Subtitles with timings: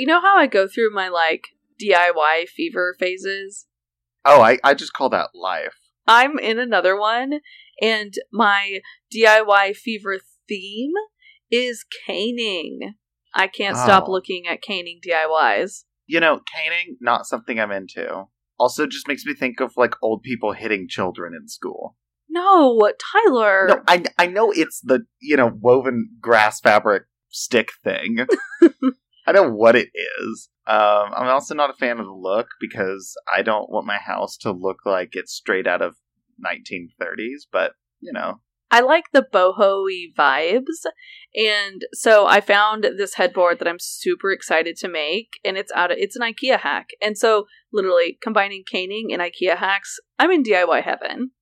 [0.00, 3.66] You know how I go through my like DIY fever phases?
[4.24, 5.76] Oh, I, I just call that life.
[6.06, 7.40] I'm in another one,
[7.82, 8.80] and my
[9.14, 10.16] DIY fever
[10.48, 10.92] theme
[11.50, 12.94] is caning.
[13.34, 14.10] I can't stop Oh.
[14.12, 15.84] looking at caning DIYs.
[16.06, 18.24] You know, caning, not something I'm into.
[18.58, 21.98] Also, just makes me think of like old people hitting children in school.
[22.26, 23.66] No, Tyler.
[23.68, 28.26] No, I I know it's the you know woven grass fabric stick thing.
[29.26, 30.48] I don't know what it is.
[30.66, 34.36] Um, I'm also not a fan of the look because I don't want my house
[34.38, 35.96] to look like it's straight out of
[36.44, 37.46] 1930s.
[37.50, 40.86] But you know, I like the boho-y vibes.
[41.34, 45.90] And so I found this headboard that I'm super excited to make and it's out
[45.90, 46.90] of it's an IKEA hack.
[47.02, 51.32] And so literally combining caning and IKEA hacks, I'm in DIY heaven.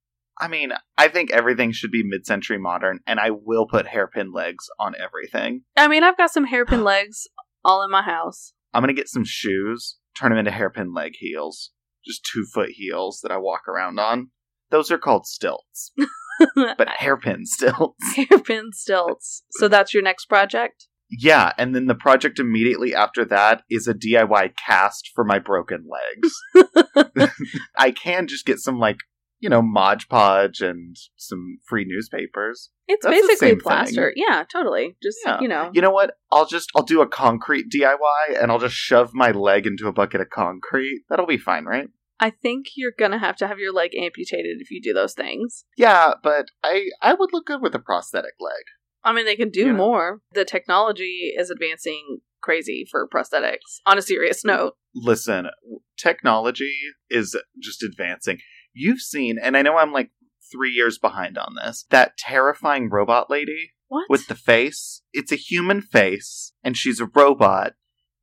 [0.41, 4.67] I mean, I think everything should be mid-century modern, and I will put hairpin legs
[4.79, 5.63] on everything.
[5.77, 7.27] I mean, I've got some hairpin legs
[7.69, 8.55] all in my house.
[8.73, 11.71] I'm gonna get some shoes, turn them into hairpin leg heels,
[12.05, 14.31] just two foot heels that I walk around on.
[14.71, 15.93] Those are called stilts,
[16.55, 18.17] but hairpin stilts.
[18.17, 19.43] hairpin stilts.
[19.53, 20.87] So that's your next project?
[21.11, 25.87] Yeah, and then the project immediately after that is a DIY cast for my broken
[25.89, 27.31] legs.
[27.77, 28.99] I can just get some like
[29.41, 32.71] you know Mod Podge and some free newspapers.
[32.87, 34.13] It's That's basically plaster.
[34.17, 34.97] Yeah, totally.
[35.03, 35.41] Just, Yeah.
[35.41, 35.71] you know.
[35.75, 36.15] You know what?
[36.33, 39.93] I'll just I'll do a concrete DIY and I'll just shove my leg into a
[39.93, 41.03] bucket of concrete.
[41.09, 41.89] That'll be fine, right?
[42.21, 45.15] I think you're going to have to have your leg amputated if you do those
[45.15, 45.65] things.
[45.77, 48.65] Yeah, but I I would look good with a prosthetic leg.
[49.05, 50.21] I mean, they can do more.
[50.33, 53.81] The technology is advancing crazy for prosthetics.
[53.87, 55.49] On a serious note, Listen,
[55.97, 56.75] technology
[57.11, 58.39] is just advancing.
[58.79, 60.11] You've seen, and I know I'm like
[60.53, 64.07] three years behind on this, that terrifying robot lady what?
[64.09, 65.03] with the face.
[65.13, 67.73] It's a human face, and she's a robot,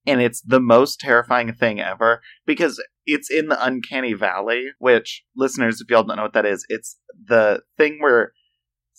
[0.07, 4.69] and it's the most terrifying thing ever because it's in the uncanny valley.
[4.79, 8.31] Which, listeners, if y'all don't know what that is, it's the thing where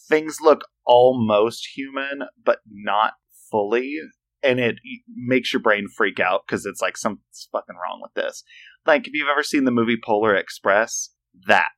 [0.09, 3.15] things look almost human but not
[3.51, 3.99] fully,
[4.43, 4.77] and it
[5.09, 8.45] makes your brain freak out because it's like something's fucking wrong with this.
[8.85, 11.11] Like if you've ever seen the movie Polar Express,
[11.47, 11.69] that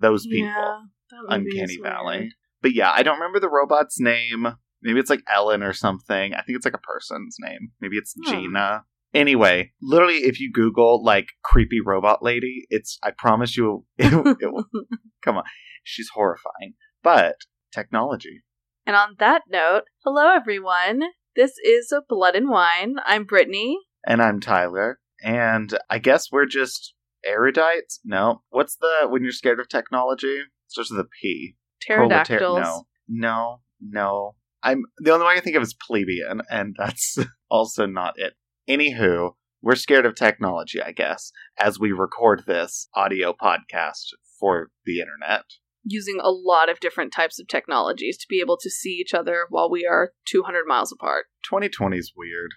[0.00, 0.48] those people.
[0.48, 0.80] Yeah,
[1.28, 2.18] Uncanny Valley.
[2.18, 2.32] weird.
[2.62, 4.48] But yeah, I don't remember the robot's name.
[4.82, 6.34] Maybe it's like Ellen or something.
[6.34, 7.72] I think it's like a person's name.
[7.80, 8.14] Maybe it's.
[8.26, 8.84] Gina.
[9.14, 14.52] Anyway, literally, if you Google like creepy robot lady, it's I promise you, it, it
[14.52, 14.66] will
[15.22, 15.44] come on.
[15.84, 17.36] She's horrifying, but
[17.72, 18.42] technology.
[18.84, 21.02] And on that note, hello everyone.
[21.34, 22.96] This is a Blood and Wine.
[23.04, 23.78] I'm Brittany.
[24.06, 26.94] And I'm Tyler, and I guess we're just
[27.28, 27.98] erudites.
[28.04, 30.38] No, what's the when you're scared of technology?
[30.38, 31.56] It starts with a P.
[31.88, 32.60] Proletar- Pterodactyls.
[32.60, 34.34] No, no, no.
[34.62, 37.18] I'm the only one I think of is plebeian, and that's
[37.50, 38.34] also not it.
[38.68, 39.32] Anywho,
[39.62, 45.44] we're scared of technology, I guess, as we record this audio podcast for the internet.
[45.84, 49.46] Using a lot of different types of technologies to be able to see each other
[49.50, 51.26] while we are 200 miles apart.
[51.44, 52.54] 2020 is weird.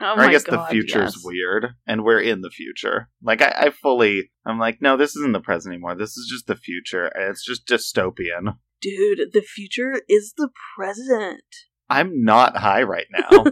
[0.00, 1.22] Oh or I guess God, the future's yes.
[1.24, 3.08] weird, and we're in the future.
[3.22, 5.94] Like I, I fully, I'm like, no, this isn't the present anymore.
[5.94, 8.56] This is just the future, and it's just dystopian.
[8.80, 11.44] Dude, the future is the present.
[11.90, 13.44] I'm not high right now,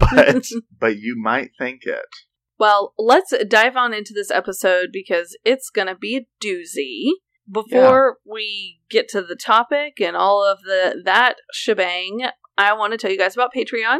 [0.00, 0.44] but
[0.80, 2.06] but you might think it.
[2.58, 7.10] Well, let's dive on into this episode because it's going to be a doozy.
[7.50, 12.26] Before we get to the topic and all of the that shebang,
[12.56, 13.98] I want to tell you guys about Patreon.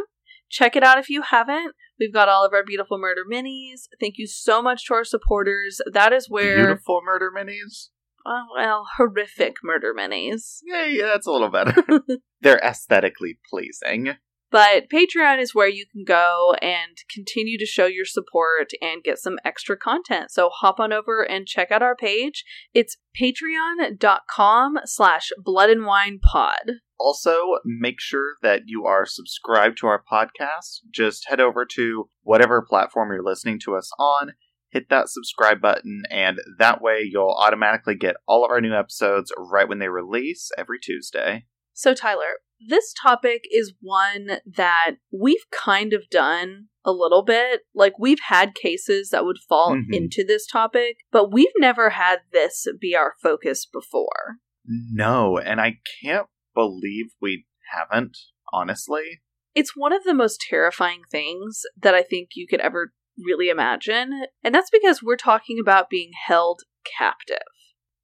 [0.49, 1.75] Check it out if you haven't.
[2.03, 3.87] We've got all of our beautiful murder minis.
[3.97, 5.79] Thank you so much to our supporters.
[5.89, 7.87] That is where Beautiful murder minis.
[8.25, 10.57] uh, well, horrific murder minis.
[10.65, 11.73] Yeah, yeah, that's a little better.
[12.41, 14.15] They're aesthetically pleasing.
[14.53, 19.17] But Patreon is where you can go and continue to show your support and get
[19.17, 20.29] some extra content.
[20.29, 22.45] So hop on over and check out our page.
[22.71, 26.73] It's patreon.com slash blood and wine pod.
[26.99, 30.81] Also, make sure that you are subscribed to our podcast.
[30.91, 34.33] Just head over to whatever platform you're listening to us on,
[34.69, 39.33] hit that subscribe button, and that way you'll automatically get all of our new episodes
[39.35, 41.45] right when they release every Tuesday.
[41.73, 42.37] So Tyler,
[42.67, 47.61] this topic is one that we've kind of done a little bit.
[47.73, 49.93] Like we've had cases that would fall Mhm.
[49.93, 54.37] into this topic, but we've never had this be our focus before.
[54.65, 58.17] No, and I can't believe we haven't,
[58.51, 59.21] honestly.
[59.55, 62.91] it's one of the most terrifying things that I think you could ever
[63.23, 64.25] really imagine.
[64.43, 66.61] And that's because we're talking about being held
[66.97, 67.37] captive.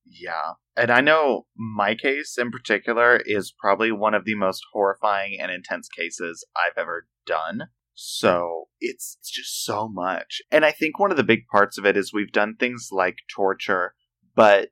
[0.06, 0.54] Yeah.
[0.80, 5.52] And I know my case in particular is probably one of the most horrifying and
[5.52, 7.64] intense cases I've ever done.
[7.96, 10.42] So it's, it's just so much.
[10.50, 13.18] And I think one of the big parts of it is we've done things like
[13.36, 13.94] torture,
[14.36, 14.70] but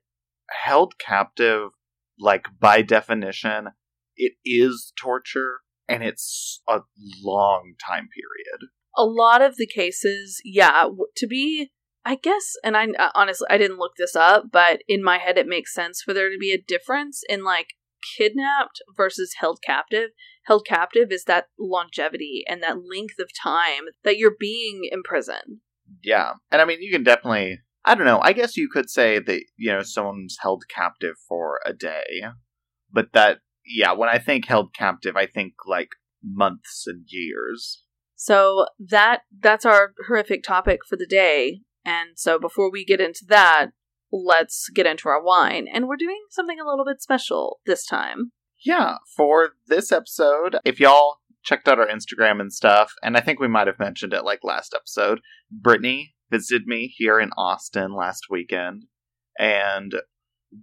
[0.64, 1.72] held captive,
[2.18, 3.68] like by definition,
[4.16, 5.58] it is torture
[5.90, 6.80] and it's a
[7.22, 8.70] long time period.
[8.96, 11.70] A lot of the cases, yeah, to be
[12.08, 15.36] I guess, and I uh, honestly I didn't look this up, but in my head
[15.36, 17.74] it makes sense for there to be a difference in like
[18.16, 20.12] kidnapped versus held captive.
[20.46, 25.58] Held captive is that longevity and that length of time that you're being imprisoned.
[26.02, 27.58] Yeah, and I mean you can definitely.
[27.84, 28.20] I don't know.
[28.22, 32.22] I guess you could say that you know someone's held captive for a day,
[32.90, 33.92] but that yeah.
[33.92, 35.90] When I think held captive, I think like
[36.24, 37.82] months and years.
[38.16, 41.60] So that that's our horrific topic for the day.
[41.84, 43.68] And so before we get into that,
[44.12, 45.66] let's get into our wine.
[45.72, 48.32] And we're doing something a little bit special this time.
[48.64, 53.38] Yeah, for this episode, if y'all checked out our Instagram and stuff, and I think
[53.38, 55.20] we might have mentioned it like last episode,
[55.50, 58.86] Brittany visited me here in Austin last weekend.
[59.38, 59.94] And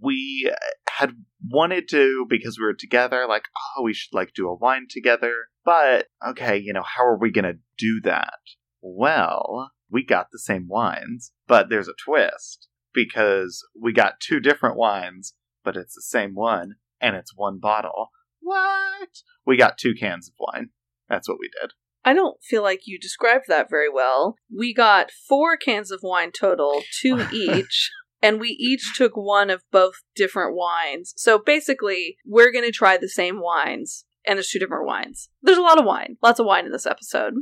[0.02, 0.52] we
[0.88, 1.12] had
[1.48, 5.44] wanted to because we were together like oh we should like do a wine together
[5.64, 8.38] but okay you know how are we gonna do that
[8.80, 14.76] well we got the same wines, but there's a twist because we got two different
[14.76, 15.34] wines,
[15.64, 18.10] but it's the same one and it's one bottle.
[18.40, 19.08] What?
[19.44, 20.70] We got two cans of wine.
[21.08, 21.72] That's what we did.
[22.04, 24.36] I don't feel like you described that very well.
[24.54, 27.90] We got four cans of wine total, two each.
[28.22, 31.12] and we each took one of both different wines.
[31.16, 35.28] So basically, we're going to try the same wines, and there's two different wines.
[35.42, 37.34] There's a lot of wine, lots of wine in this episode.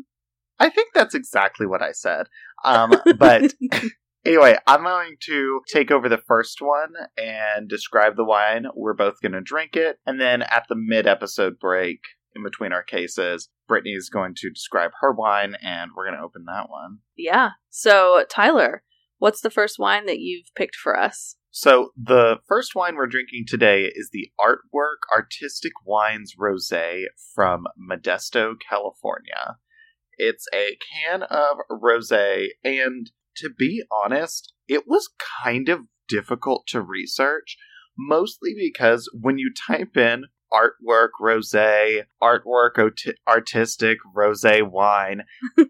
[0.59, 2.27] I think that's exactly what I said.
[2.65, 3.55] Um, but
[4.25, 8.67] anyway, I'm going to take over the first one and describe the wine.
[8.75, 9.99] We're both going to drink it.
[10.07, 12.01] And then at the mid episode break,
[12.35, 16.25] in between our cases, Brittany is going to describe her wine and we're going to
[16.25, 16.99] open that one.
[17.17, 17.51] Yeah.
[17.71, 18.83] So, Tyler,
[19.19, 21.37] what's the first wine that you've picked for us?
[21.51, 28.55] So, the first wine we're drinking today is the Artwork Artistic Wines Rosé from Modesto,
[28.69, 29.59] California.
[30.19, 35.11] It's a can of rose, and to be honest, it was
[35.43, 37.57] kind of difficult to research,
[37.99, 45.23] mostly because when you type in artwork rose, artwork ot- artistic rose wine,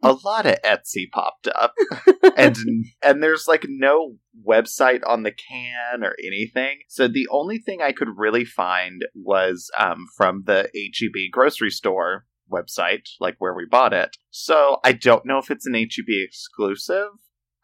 [0.03, 1.75] a lot of Etsy popped up,
[2.37, 2.57] and
[3.03, 4.17] and there's like no
[4.47, 6.81] website on the can or anything.
[6.89, 12.27] So the only thing I could really find was um, from the HEB grocery store
[12.51, 14.17] website, like where we bought it.
[14.31, 17.09] So I don't know if it's an HEB exclusive.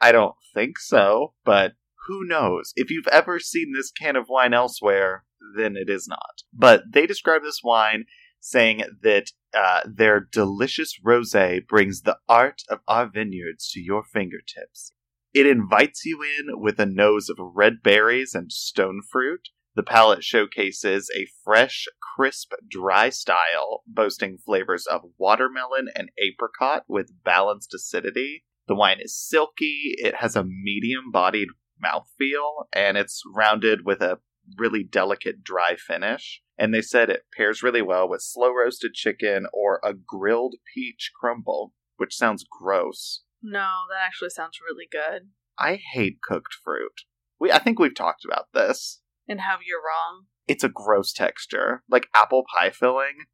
[0.00, 1.72] I don't think so, but
[2.06, 2.72] who knows?
[2.76, 5.24] If you've ever seen this can of wine elsewhere,
[5.56, 6.42] then it is not.
[6.52, 8.04] But they describe this wine
[8.40, 14.92] saying that uh, their delicious rosé brings the art of our vineyards to your fingertips.
[15.32, 20.24] It invites you in with a nose of red berries and stone fruit, the palette
[20.24, 21.86] showcases a fresh,
[22.16, 28.44] crisp, dry style, boasting flavors of watermelon and apricot with balanced acidity.
[28.66, 31.48] The wine is silky, it has a medium bodied
[31.82, 34.18] mouthfeel, and it's rounded with a
[34.58, 36.42] really delicate dry finish.
[36.58, 41.12] And they said it pairs really well with slow roasted chicken or a grilled peach
[41.18, 43.22] crumble, which sounds gross.
[43.42, 45.30] No, that actually sounds really good.
[45.58, 47.02] I hate cooked fruit.
[47.38, 48.99] We I think we've talked about this
[49.30, 50.24] and how you're wrong.
[50.48, 53.26] It's a gross texture, like apple pie filling.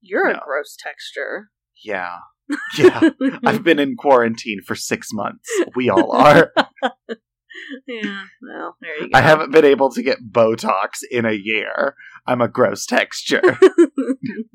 [0.00, 0.38] You're no.
[0.38, 1.50] a gross texture.
[1.84, 2.16] Yeah.
[2.76, 3.08] Yeah.
[3.46, 5.48] I've been in quarantine for six months.
[5.74, 6.52] We all are.
[7.86, 9.18] yeah, well, there you go.
[9.18, 11.94] I haven't been able to get Botox in a year.
[12.26, 13.58] I'm a gross texture.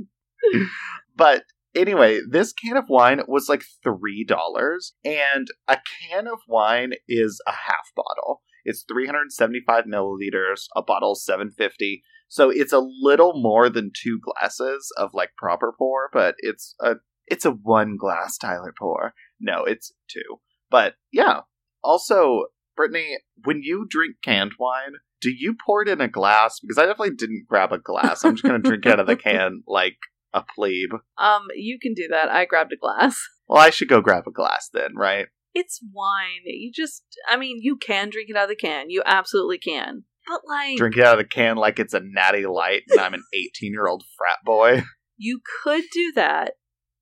[1.16, 1.46] but
[1.76, 7.54] anyway, this can of wine was like $3, and a can of wine is a
[7.54, 8.44] half bottle.
[8.66, 10.66] It's 375 milliliters.
[10.76, 12.04] A bottle 750.
[12.28, 16.96] So it's a little more than two glasses of like proper pour, but it's a
[17.28, 19.14] it's a one glass Tyler pour.
[19.40, 20.40] No, it's two.
[20.70, 21.42] But yeah.
[21.84, 26.60] Also, Brittany, when you drink canned wine, do you pour it in a glass?
[26.60, 28.24] Because I definitely didn't grab a glass.
[28.24, 29.98] I'm just gonna drink it out of the can like
[30.34, 30.94] a plebe.
[31.18, 32.30] Um, you can do that.
[32.30, 33.20] I grabbed a glass.
[33.48, 35.28] Well, I should go grab a glass then, right?
[35.54, 36.44] It's wine.
[36.46, 38.90] You just, I mean, you can drink it out of the can.
[38.90, 40.04] You absolutely can.
[40.28, 43.14] But like, drink it out of the can like it's a natty light and I'm
[43.14, 44.84] an 18 year old frat boy.
[45.18, 46.54] You could do that,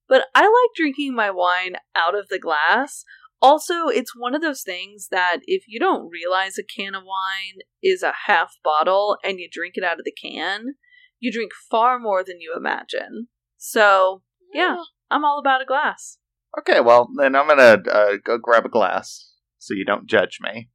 [0.07, 3.03] but I like drinking my wine out of the glass.
[3.41, 7.59] Also, it's one of those things that if you don't realize a can of wine
[7.83, 10.75] is a half bottle and you drink it out of the can,
[11.19, 13.27] you drink far more than you imagine.
[13.57, 14.23] So,
[14.53, 14.77] yeah,
[15.11, 16.17] I'm all about a glass.
[16.57, 20.69] Okay, well, then I'm gonna uh, go grab a glass so you don't judge me.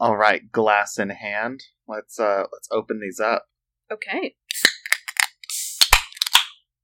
[0.00, 1.60] All right, glass in hand.
[1.86, 3.44] Let's uh let's open these up.
[3.92, 4.36] Okay.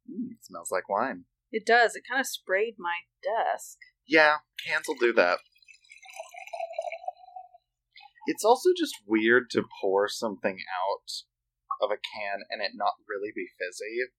[0.09, 1.25] Mm, it smells like wine.
[1.51, 1.97] It does.
[1.97, 3.79] It kind of sprayed my desk.
[4.07, 5.39] Yeah, cans will do that.
[8.27, 11.11] It's also just weird to pour something out
[11.81, 14.11] of a can and it not really be fizzy.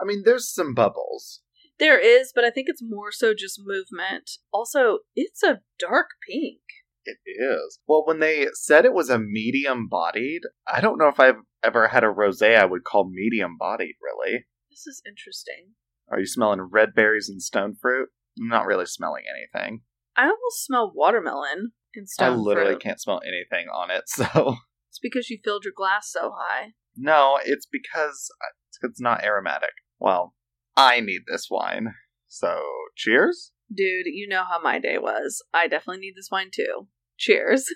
[0.00, 1.40] I mean, there's some bubbles.
[1.78, 4.30] There is, but I think it's more so just movement.
[4.52, 6.60] Also, it's a dark pink.
[7.04, 7.78] It is.
[7.86, 11.88] Well, when they said it was a medium bodied, I don't know if I've ever
[11.88, 14.46] had a rose I would call medium bodied, really.
[14.70, 15.74] This is interesting.
[16.10, 18.08] Are you smelling red berries and stone fruit?
[18.38, 19.82] I'm not really smelling anything.
[20.16, 22.82] I almost smell watermelon and stone I literally fruit.
[22.82, 24.56] can't smell anything on it, so.
[24.90, 26.72] It's because you filled your glass so high.
[26.96, 29.70] No, it's because uh, it's not aromatic.
[29.98, 30.34] Well,
[30.78, 31.94] I need this wine.
[32.28, 32.62] So,
[32.96, 33.50] cheers?
[33.68, 35.42] Dude, you know how my day was.
[35.52, 36.86] I definitely need this wine too.
[37.18, 37.66] Cheers.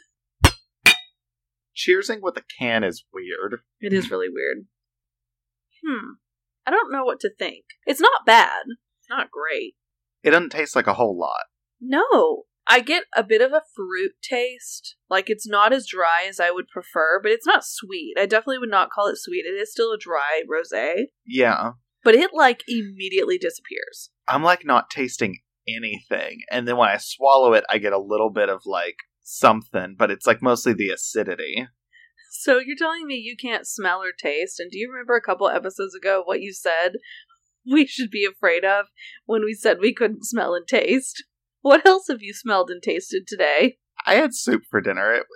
[1.76, 3.60] Cheersing with a can is weird.
[3.80, 4.66] It is really weird.
[5.84, 6.12] Hmm.
[6.64, 7.64] I don't know what to think.
[7.86, 8.62] It's not bad.
[9.00, 9.74] It's not great.
[10.22, 11.46] It doesn't taste like a whole lot.
[11.80, 12.44] No.
[12.68, 14.94] I get a bit of a fruit taste.
[15.10, 18.14] Like it's not as dry as I would prefer, but it's not sweet.
[18.16, 19.44] I definitely would not call it sweet.
[19.44, 21.72] It is still a dry rosé, Yeah.
[22.04, 24.10] But it like immediately disappears.
[24.28, 26.40] I'm like not tasting anything.
[26.50, 30.10] And then when I swallow it, I get a little bit of like something, but
[30.10, 31.68] it's like mostly the acidity.
[32.30, 34.58] So you're telling me you can't smell or taste?
[34.58, 36.94] And do you remember a couple episodes ago what you said
[37.70, 38.86] we should be afraid of
[39.26, 41.24] when we said we couldn't smell and taste?
[41.60, 43.76] What else have you smelled and tasted today?
[44.04, 45.14] I had soup for dinner.
[45.14, 45.26] It,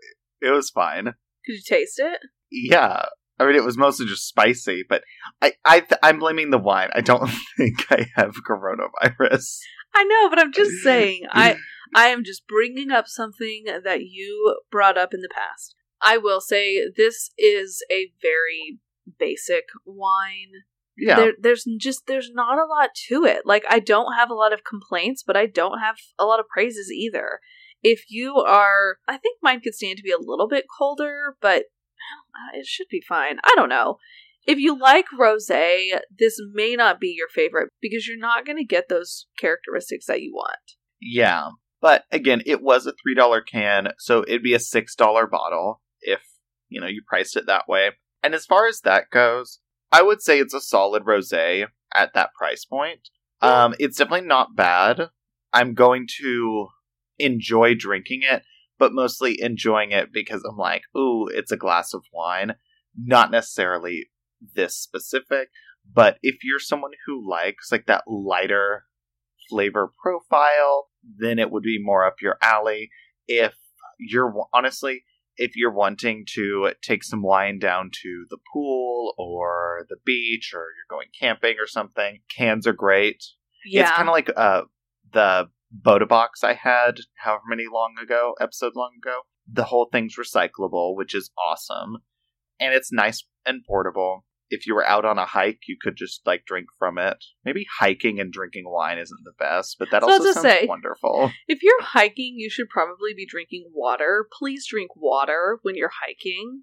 [0.41, 1.15] it was fine.
[1.45, 2.19] Could you taste it?
[2.51, 3.07] Yeah.
[3.39, 5.03] I mean, it was mostly just spicy, but
[5.43, 6.89] I, I, th- I'm blaming the wine.
[6.95, 9.59] I don't think I have coronavirus.
[9.95, 11.23] I know, but I'm just saying.
[11.31, 11.57] I
[11.95, 15.75] I am just bringing up something that you brought up in the past.
[16.03, 18.79] I will say this is a very
[19.19, 20.65] basic wine.
[20.99, 21.17] Yeah.
[21.17, 23.43] There, there's just there's not a lot to it.
[23.45, 26.49] Like I don't have a lot of complaints, but I don't have a lot of
[26.49, 27.41] praises either.
[27.83, 31.65] If you are, I think mine could stand to be a little bit colder, but
[32.35, 33.39] uh, it should be fine.
[33.45, 33.99] I don't know.
[34.47, 38.65] If you like rosé, this may not be your favorite because you're not going to
[38.65, 40.59] get those characteristics that you want.
[41.01, 41.51] Yeah.
[41.81, 46.21] But again, it was a $3 can, so it'd be a $6 bottle if,
[46.69, 47.91] you know, you priced it that way.
[48.23, 49.61] And as far as that goes,
[49.93, 53.09] I would say it's a solid rosé at that price point.
[53.41, 55.11] Um, it's definitely not bad.
[55.53, 56.69] I'm going to
[57.19, 58.43] enjoy drinking it,
[58.79, 62.55] but mostly enjoying it because I'm like, ooh, it's a glass of wine.
[62.97, 64.09] Not necessarily
[64.55, 65.49] this specific,
[65.93, 68.85] but if you're someone who likes like that lighter
[69.49, 72.91] flavor profile, then it would be more up your alley.
[73.27, 73.55] If
[73.99, 75.05] you're honestly,
[75.37, 80.61] if you're wanting to take some wine down to the pool or the beach or
[80.61, 83.23] you're going camping or something, cans are great.
[83.65, 83.83] Yeah.
[83.83, 84.63] It's kind of like uh,
[85.13, 85.49] the
[85.83, 89.21] Bota Box I had however many long ago, episode long ago.
[89.51, 91.99] The whole thing's recyclable, which is awesome.
[92.59, 94.25] And it's nice and portable.
[94.49, 97.17] If you were out on a hike, you could just like drink from it.
[97.45, 101.31] Maybe hiking and drinking wine isn't the best, but that So also sounds say- wonderful.
[101.49, 104.27] If you're hiking, you should probably be drinking water.
[104.33, 106.63] Please drink water when you're hiking.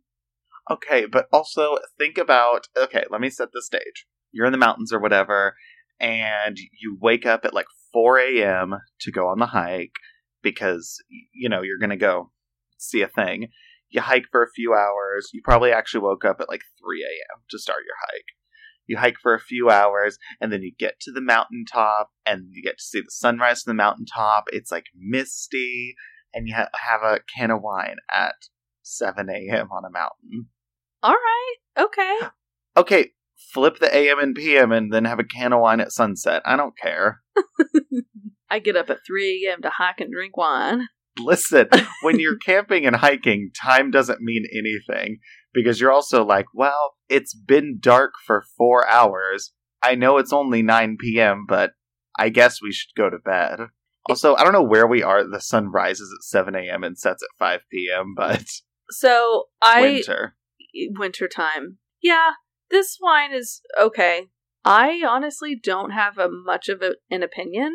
[0.72, 4.06] Okay, but also think about okay, let me set the stage.
[4.32, 5.56] You're in the mountains or whatever,
[6.00, 8.76] and you wake up at like 4 a.m.
[9.02, 9.96] to go on the hike
[10.42, 10.98] because,
[11.34, 12.32] you know, you're going to go
[12.78, 13.48] see a thing.
[13.90, 15.30] You hike for a few hours.
[15.34, 17.42] You probably actually woke up at like 3 a.m.
[17.50, 18.26] to start your hike.
[18.88, 22.62] You hike for a few hours, and then you get to the mountaintop, and you
[22.62, 24.46] get to see the sunrise from the mountaintop.
[24.52, 25.96] It's like misty,
[26.34, 28.36] and you ha- have a can of wine at
[28.82, 29.70] 7 a.m.
[29.72, 30.48] on a mountain.
[31.02, 31.56] All right.
[31.78, 32.28] Okay.
[32.76, 36.42] Okay, flip the AM and PM and then have a can of wine at sunset.
[36.44, 37.22] I don't care.
[38.50, 39.62] I get up at 3 a.m.
[39.64, 40.88] to hike and drink wine.
[41.20, 41.68] Listen,
[42.02, 45.20] when you're camping and hiking, time doesn't mean anything
[45.54, 49.54] because you're also like, well, it's been dark for four hours.
[49.82, 51.72] I know it's only 9 p.m., but
[52.18, 53.60] I guess we should go to bed.
[54.10, 55.24] Also, I don't know where we are.
[55.28, 56.84] The sun rises at 7 a.m.
[56.84, 58.46] and sets at 5 p.m., but
[58.90, 60.36] So I winter.
[60.98, 61.78] winter time.
[62.02, 62.32] Yeah,
[62.70, 64.28] this wine is okay.
[64.66, 67.72] I honestly don't have a much of a, an opinion.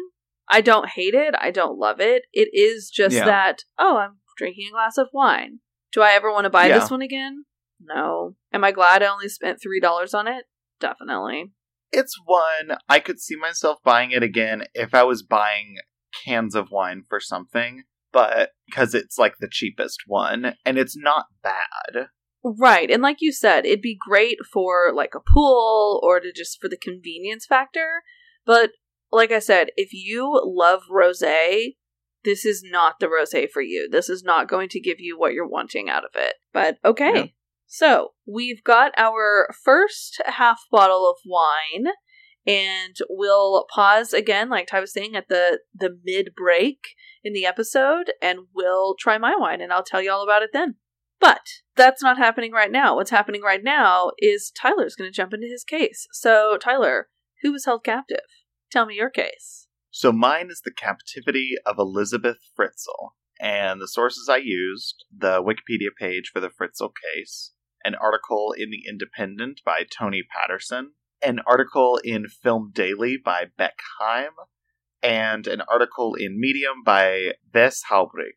[0.49, 1.35] I don't hate it.
[1.38, 2.23] I don't love it.
[2.33, 3.26] It is just Yeah.
[3.26, 5.61] that, oh, I'm drinking a glass of wine.
[5.92, 6.78] Do I ever want to buy Yeah.
[6.78, 7.45] this one again?
[7.80, 8.37] No.
[8.52, 10.47] Am I glad I only spent $3 on it?
[10.80, 11.52] Definitely.
[11.92, 15.76] It's one I could see myself buying it again if I was buying
[16.25, 21.26] cans of wine for something, but because it's like the cheapest one and it's not
[21.42, 22.09] bad.
[22.45, 22.90] Right.
[22.90, 26.68] And like you said, it'd be great for like a pool or to just for
[26.68, 28.02] the convenience factor.
[28.47, 28.71] But
[29.11, 31.76] like I said, if you love rosé,
[32.25, 33.88] this is not the rosé for you.
[33.90, 36.35] This is not going to give you what you're wanting out of it.
[36.52, 37.12] But okay.
[37.14, 37.26] Yeah.
[37.71, 41.92] So, we've got our first half bottle of wine
[42.47, 46.78] and we'll pause again like Ty was saying at the the mid break
[47.23, 50.50] in the episode and we'll try my wine and I'll tell you all about it
[50.54, 50.76] then.
[51.21, 51.43] But
[51.77, 52.97] that's not happening right now.
[52.97, 56.07] What's happening right now is Tyler's going to jump into his case.
[56.13, 57.09] So, Tyler,
[57.43, 58.21] who was held captive?
[58.71, 59.67] Tell me your case.
[59.91, 63.11] So, mine is the captivity of Elizabeth Fritzl.
[63.41, 67.53] And the sources I used the Wikipedia page for the Fritzl case,
[67.85, 70.93] an article in The Independent by Tony Patterson,
[71.25, 74.33] an article in Film Daily by Beck Heim,
[75.03, 78.35] and an article in Medium by Bess Haubrig.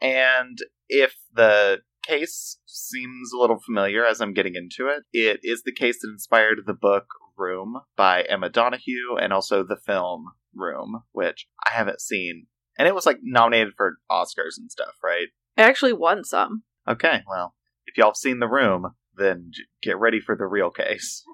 [0.00, 0.58] And
[0.88, 5.72] if the case seems a little familiar as I'm getting into it, it is the
[5.72, 11.46] case that inspired the book Room by Emma Donoghue and also the film Room, which
[11.66, 12.46] I haven't seen.
[12.78, 15.28] And it was like nominated for Oscars and stuff, right?
[15.56, 16.62] It actually won some.
[16.88, 17.54] Okay, well,
[17.86, 21.24] if y'all have seen The Room, then get ready for the real case.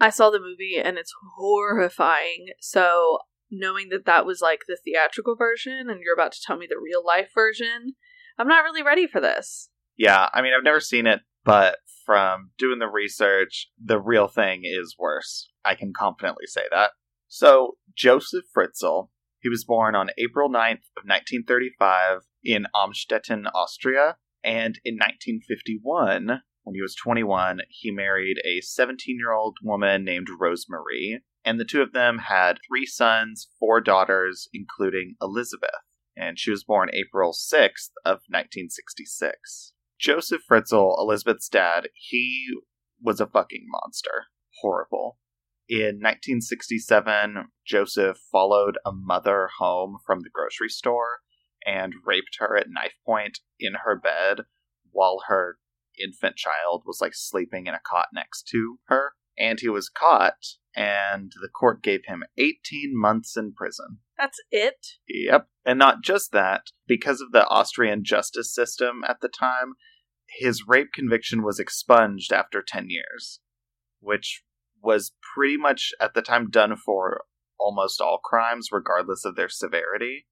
[0.00, 2.48] I saw the movie and it's horrifying.
[2.60, 3.18] So
[3.50, 6.80] knowing that that was like the theatrical version and you're about to tell me the
[6.82, 7.94] real life version,
[8.38, 9.68] I'm not really ready for this.
[9.96, 14.62] Yeah, I mean, I've never seen it, but from doing the research, the real thing
[14.64, 15.50] is worse.
[15.64, 16.90] I can confidently say that.
[17.28, 19.08] So, Josef Fritzl,
[19.40, 26.74] he was born on April 9th of 1935 in Amstetten, Austria, and in 1951, when
[26.74, 31.82] he was 21, he married a 17 year old woman named Rosemarie, and the two
[31.82, 35.70] of them had three sons, four daughters, including Elizabeth,
[36.16, 39.71] and she was born April 6th of 1966.
[40.02, 42.48] Josef Fritzl, Elizabeth's dad, he
[43.00, 44.26] was a fucking monster.
[44.60, 45.18] Horrible.
[45.68, 51.20] In 1967, Josef followed a mother home from the grocery store
[51.64, 54.44] and raped her at knife point in her bed
[54.90, 55.58] while her
[56.02, 59.12] infant child was like sleeping in a cot next to her.
[59.38, 60.34] And he was caught,
[60.76, 63.98] and the court gave him 18 months in prison.
[64.18, 64.86] That's it?
[65.08, 65.46] Yep.
[65.64, 69.72] And not just that, because of the Austrian justice system at the time,
[70.38, 73.40] his rape conviction was expunged after 10 years,
[74.00, 74.42] which
[74.82, 77.22] was pretty much at the time done for
[77.58, 80.26] almost all crimes, regardless of their severity.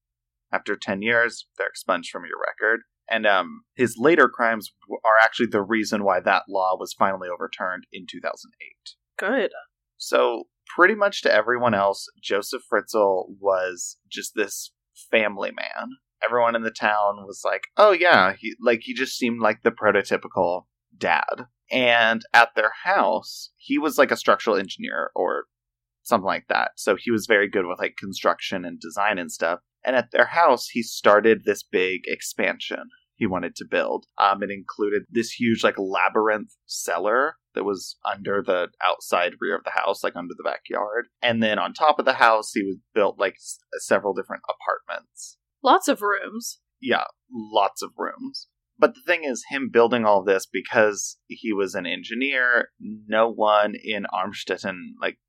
[0.51, 2.81] After 10 years, they're expunged from your record.
[3.09, 7.85] And um, his later crimes are actually the reason why that law was finally overturned
[7.91, 8.95] in 2008.
[9.17, 9.51] Good.
[9.97, 14.71] So, pretty much to everyone else, Josef Fritzl was just this
[15.11, 15.89] family man.
[16.25, 19.71] Everyone in the town was like, "Oh yeah, he like he just seemed like the
[19.71, 20.65] prototypical
[20.97, 25.45] dad." And at their house, he was like a structural engineer or
[26.03, 26.71] something like that.
[26.75, 29.59] So he was very good with like construction and design and stuff.
[29.85, 32.89] And at their house, he started this big expansion
[33.21, 34.07] he wanted to build.
[34.17, 39.63] Um, it included this huge like labyrinth cellar that was under the outside rear of
[39.63, 41.05] the house, like under the backyard.
[41.21, 45.37] And then on top of the house, he was built like s- several different apartments.
[45.63, 46.59] Lots of rooms.
[46.79, 48.47] Yeah, lots of rooms.
[48.77, 53.75] But the thing is, him building all this because he was an engineer, no one
[53.75, 55.19] in Amstetten like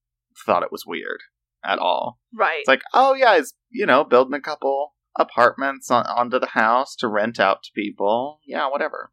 [0.47, 1.21] thought it was weird
[1.64, 2.18] at all.
[2.35, 2.61] Right.
[2.61, 6.97] It's like, oh yeah, he's you know building a couple apartments on, onto the house
[6.97, 8.40] to rent out to people.
[8.47, 9.12] Yeah, whatever.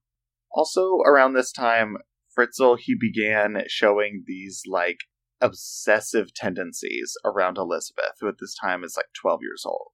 [0.51, 1.97] Also, around this time,
[2.38, 4.99] Fritzl he began showing these like
[5.41, 9.91] obsessive tendencies around Elizabeth, who at this time is like 12 years old.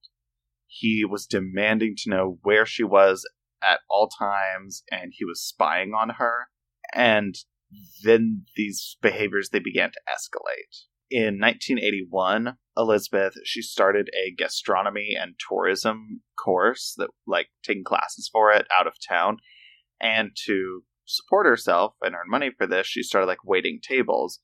[0.78, 3.26] He was demanding to know where she was
[3.64, 6.50] at all times, and he was spying on her.
[6.94, 7.36] And
[8.04, 10.84] then these behaviors they began to escalate.
[11.10, 18.52] In 1981, Elizabeth she started a gastronomy and tourism course that like taking classes for
[18.52, 19.38] it out of town,
[20.02, 24.42] and to support herself and earn money for this, she started like waiting tables.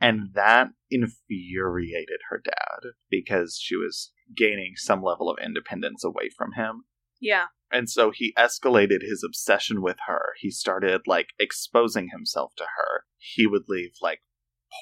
[0.00, 6.52] And that infuriated her dad because she was gaining some level of independence away from
[6.56, 6.84] him.
[7.20, 7.46] Yeah.
[7.70, 10.32] And so he escalated his obsession with her.
[10.38, 13.04] He started like exposing himself to her.
[13.18, 14.20] He would leave like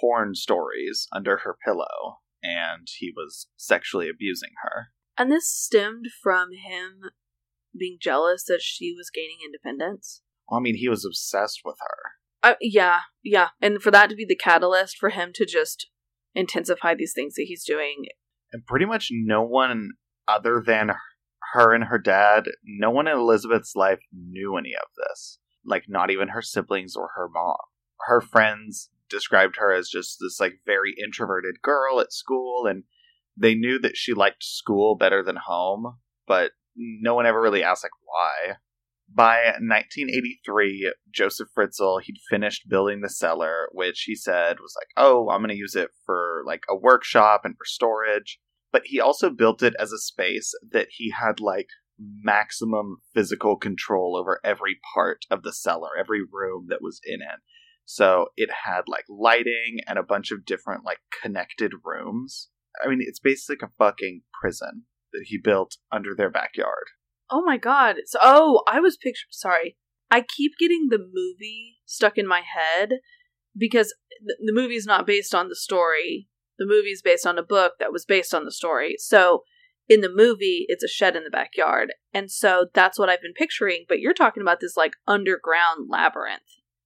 [0.01, 4.89] porn stories under her pillow and he was sexually abusing her.
[5.17, 7.11] And this stemmed from him
[7.77, 10.23] being jealous that she was gaining independence.
[10.49, 12.13] Well, I mean, he was obsessed with her.
[12.42, 13.48] Uh, yeah, yeah.
[13.61, 15.88] And for that to be the catalyst for him to just
[16.35, 18.05] intensify these things that he's doing.
[18.53, 19.90] And pretty much no one
[20.27, 20.92] other than
[21.53, 25.38] her and her dad, no one in Elizabeth's life knew any of this.
[25.64, 27.57] Like, not even her siblings or her mom.
[28.01, 32.85] Her friends described her as just this, like, very introverted girl at school, and
[33.37, 37.85] they knew that she liked school better than home, but no one ever really asked,
[37.85, 38.57] like, why.
[39.12, 45.31] By 1983, Josef Fritzl, he'd finished building the cellar, which he said was like, oh,
[45.31, 48.38] I'm going to use it for like a workshop and for storage.
[48.71, 51.68] But he also built it as a space that he had like
[51.99, 57.40] maximum physical control over every part of the cellar, every room that was in it.
[57.85, 62.51] So it had like lighting and a bunch of different like connected rooms.
[62.85, 66.85] I mean, it's basically like a fucking prison that he built under their backyard.
[67.31, 67.97] Oh my god.
[68.07, 69.77] So oh, I was picturing sorry.
[70.11, 72.95] I keep getting the movie stuck in my head
[73.57, 73.95] because
[74.27, 76.29] th- the movie's not based on the story.
[76.59, 78.97] The movie's based on a book that was based on the story.
[78.99, 79.43] So
[79.88, 81.93] in the movie, it's a shed in the backyard.
[82.12, 83.85] And so that's what I've been picturing.
[83.88, 86.43] But you're talking about this like underground labyrinth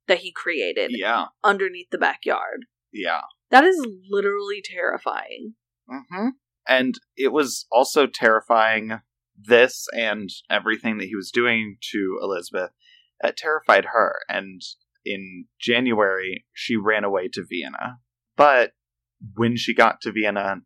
[0.08, 1.26] that he created Yeah.
[1.44, 2.66] underneath the backyard.
[2.92, 3.22] Yeah.
[3.50, 5.54] That is literally terrifying.
[5.88, 6.28] Mm-hmm.
[6.68, 9.00] And it was also terrifying.
[9.46, 12.70] This and everything that he was doing to Elizabeth
[13.22, 14.20] it terrified her.
[14.28, 14.60] And
[15.04, 17.98] in January, she ran away to Vienna.
[18.36, 18.72] But
[19.36, 20.56] when she got to Vienna,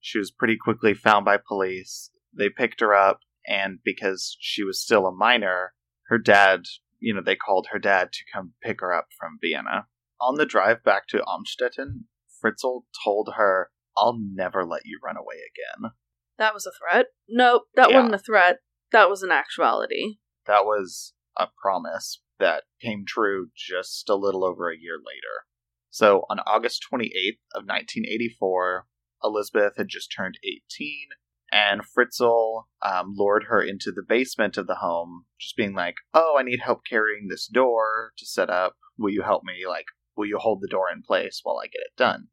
[0.00, 2.10] she was pretty quickly found by police.
[2.36, 5.72] They picked her up, and because she was still a minor,
[6.08, 6.62] her dad,
[7.00, 9.86] you know, they called her dad to come pick her up from Vienna.
[10.20, 12.04] On the drive back to Amstetten,
[12.42, 15.92] Fritzl told her, I'll never let you run away again.
[16.38, 17.06] That was a threat.
[17.28, 17.96] Nope, that Yeah.
[17.96, 18.60] wasn't a threat.
[18.92, 20.18] That was an actuality.
[20.46, 25.46] That was a promise that came true just a little over a year later.
[25.90, 28.86] So on August 28th of 1984,
[29.24, 31.08] Elizabeth had just turned 18,
[31.50, 36.36] and Fritzl um, lured her into the basement of the home, just being like, "Oh,
[36.38, 38.76] I need help carrying this door to set up.
[38.98, 39.66] Will you help me?
[39.66, 42.28] Like, will you hold the door in place while I get it done?"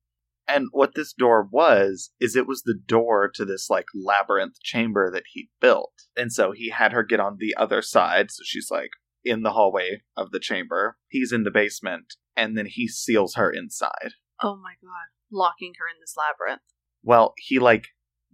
[0.48, 5.10] And what this door was, is it was the door to this like labyrinth chamber
[5.12, 5.94] that he built.
[6.18, 8.30] And so he had her get on the other side.
[8.30, 8.92] So she's like
[9.24, 10.98] in the hallway of the chamber.
[11.08, 12.16] He's in the basement.
[12.36, 14.14] And then he seals her inside.
[14.42, 15.08] Oh my god.
[15.32, 16.62] Locking her in this labyrinth.
[17.04, 17.88] Well, he like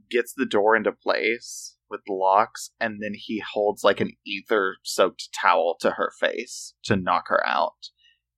[0.09, 2.71] gets the door into place with locks.
[2.79, 7.45] And then he holds like an ether soaked towel to her face to knock her
[7.45, 7.89] out.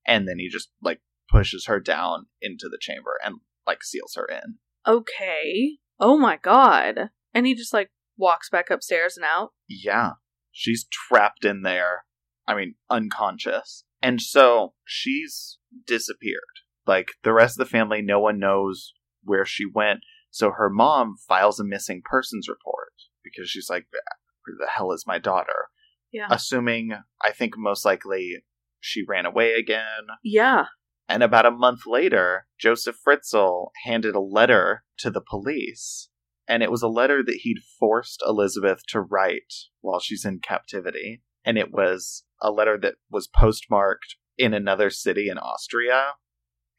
[0.05, 3.36] And then he just like pushes her down into the chamber and
[3.67, 4.56] like seals her in.
[4.88, 5.78] Okay.
[6.00, 7.12] Oh my god.
[7.34, 9.50] And he just like walks back upstairs and out.
[9.67, 10.12] Yeah.
[10.52, 12.04] She's trapped in there.
[12.47, 13.84] I mean, unconscious.
[14.02, 16.41] And so she's disappeared.
[16.88, 18.93] Like the rest of the family, no one knows
[19.24, 20.00] where she went.
[20.32, 22.93] So her mom files a missing persons report
[23.24, 25.69] because she's like, where the hell is my daughter?
[26.12, 26.28] Yeah.
[26.30, 26.93] Assuming,
[27.24, 28.43] I think most likely
[28.80, 30.08] she ran away again.
[30.24, 30.65] Yeah.
[31.12, 36.08] And about a month later, Josef Fritzl handed a letter to the police.
[36.47, 41.21] And it was a letter that he'd forced Elizabeth to write while she's in captivity.
[41.43, 46.13] And it was a letter that was postmarked in another city in Austria.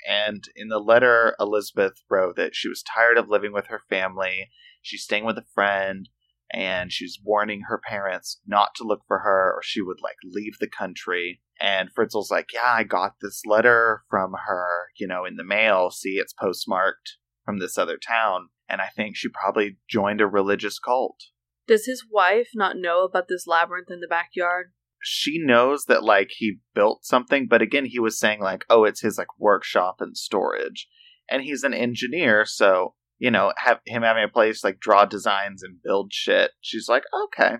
[0.08, 4.48] And in the letter, Elizabeth wrote that she was tired of living with her family.
[4.80, 6.08] She's staying with a friend.
[6.52, 10.58] And she's warning her parents not to look for her or she would like leave
[10.60, 11.40] the country.
[11.60, 15.90] And Fritzl's like, Yeah, I got this letter from her, you know, in the mail.
[15.90, 18.48] See, it's postmarked from this other town.
[18.68, 21.18] And I think she probably joined a religious cult.
[21.66, 24.72] Does his wife not know about this labyrinth in the backyard?
[25.02, 29.00] She knows that, like, he built something, but again, he was saying, like, oh, it's
[29.00, 30.88] his, like, workshop and storage.
[31.28, 35.62] And he's an engineer, so, you know, have him having a place, like, draw designs
[35.62, 36.50] and build shit.
[36.60, 37.58] She's like, okay.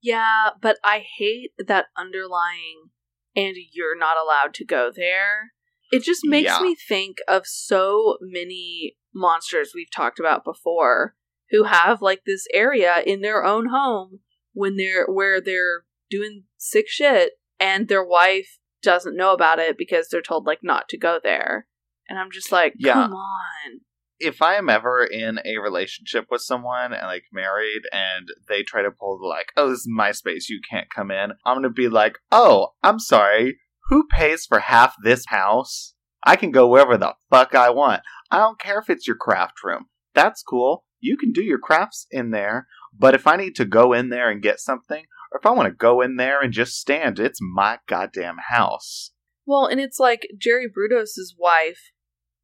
[0.00, 2.90] Yeah, but I hate that underlying
[3.34, 5.50] and you're not allowed to go there.
[5.90, 6.60] It just makes Yeah.
[6.60, 11.16] me think of so many monsters we've talked about before
[11.50, 14.20] who have like this area in their own home
[14.52, 20.08] when they're where they're doing sick shit and their wife doesn't know about it because
[20.08, 21.66] they're told like not to go there.
[22.08, 22.92] And I'm just like, Yeah.
[22.92, 23.80] come on.
[24.20, 28.82] If I am ever in a relationship with someone and like married and they try
[28.82, 31.70] to pull the like, oh, this is my space, you can't come in, I'm gonna
[31.70, 35.94] be like, oh, I'm sorry, who pays for half this house?
[36.24, 38.02] I can go wherever the fuck I want.
[38.30, 39.86] I don't care if it's your craft room.
[40.14, 40.84] That's cool.
[41.00, 42.66] You can do your crafts in there.
[42.98, 45.66] But if I need to go in there and get something, or if I want
[45.66, 49.10] to go in there and just stand, it's my goddamn house.
[49.46, 51.90] Well, and it's like Jerry Brudos' wife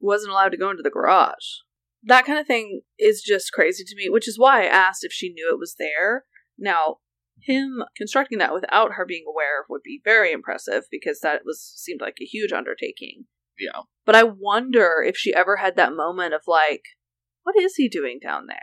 [0.01, 1.63] wasn't allowed to go into the garage.
[2.03, 5.13] that kind of thing is just crazy to me, which is why I asked if
[5.13, 6.25] she knew it was there.
[6.59, 6.97] Now,
[7.43, 12.01] him constructing that without her being aware would be very impressive because that was seemed
[12.01, 13.25] like a huge undertaking.
[13.59, 13.83] Yeah.
[14.07, 16.83] But I wonder if she ever had that moment of like,
[17.43, 18.57] what is he doing down there?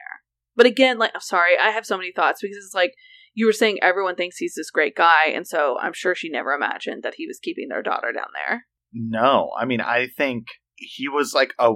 [0.55, 2.93] But again, like, I'm sorry, I have so many thoughts because it's like
[3.35, 6.53] you were saying everyone thinks he's this great guy, and so I'm sure she never
[6.53, 8.65] imagined that he was keeping their daughter down there.
[8.91, 10.47] No, I mean, I think
[10.77, 11.75] he was like a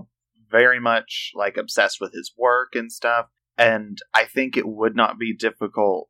[0.50, 5.20] very much like obsessed with his work and stuff, and I think it would not
[5.20, 6.10] be difficult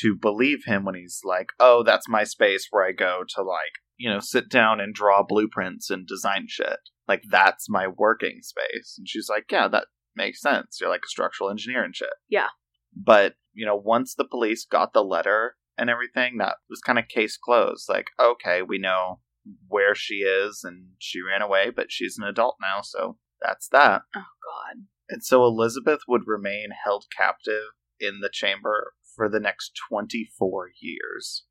[0.00, 3.72] to believe him when he's like, "Oh, that's my space where I go to like,
[3.96, 6.80] you know, sit down and draw blueprints and design shit.
[7.06, 10.78] Like that's my working space." And she's like, "Yeah, that makes sense.
[10.80, 12.48] You're like a structural engineer and shit." Yeah.
[12.96, 17.08] But, you know, once the police got the letter and everything, that was kind of
[17.08, 17.88] case closed.
[17.88, 19.20] Like, okay, we know
[19.68, 24.02] where she is and she ran away, but she's an adult now, so that's that.
[24.16, 24.84] Oh, God.
[25.08, 31.44] And so Elizabeth would remain held captive in the chamber for the next 24 years.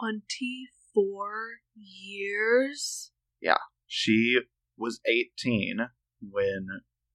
[0.00, 1.34] 24
[1.74, 3.10] years?
[3.40, 3.58] Yeah.
[3.86, 4.40] She
[4.76, 5.88] was 18
[6.20, 6.66] when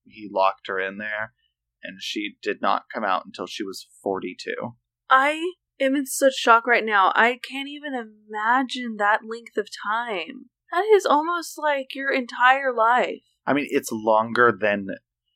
[0.06, 1.34] he locked her in there,
[1.84, 4.76] and she did not come out until she was 42.
[5.10, 7.12] I am in such shock right now.
[7.16, 10.50] I can't even imagine that length of time.
[10.72, 13.22] That is almost like your entire life.
[13.46, 14.88] I mean, it's longer than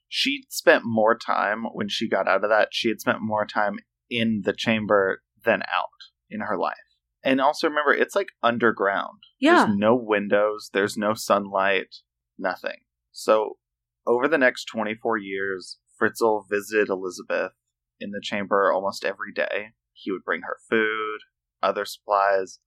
[0.07, 2.69] she spent more time when she got out of that.
[2.71, 3.77] She had spent more time
[4.09, 5.89] in the chamber than out
[6.29, 6.75] in her life.
[7.23, 9.23] And also remember, it's like underground.
[9.39, 9.65] Yeah.
[9.65, 11.95] There's no windows, there's no sunlight,
[12.37, 12.77] nothing.
[13.11, 13.57] So,
[14.05, 17.51] over the next 24 years, Fritzl visited Elizabeth
[17.99, 19.71] in the chamber almost every day.
[19.97, 21.19] He would bring her food,
[21.61, 22.59] other supplies,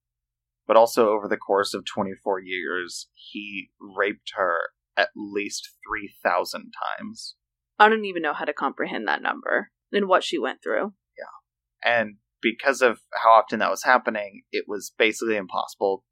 [0.66, 4.58] but also over the course of 24 years, he raped her
[4.96, 7.36] at least 3,000 times.
[7.78, 10.92] I don't even know how to comprehend that number and what she went through.
[11.16, 11.92] Yeah.
[11.92, 16.04] And because of how often that was happening, it was basically impossible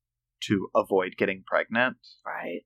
[0.45, 1.97] to avoid getting pregnant.
[2.25, 2.63] Right.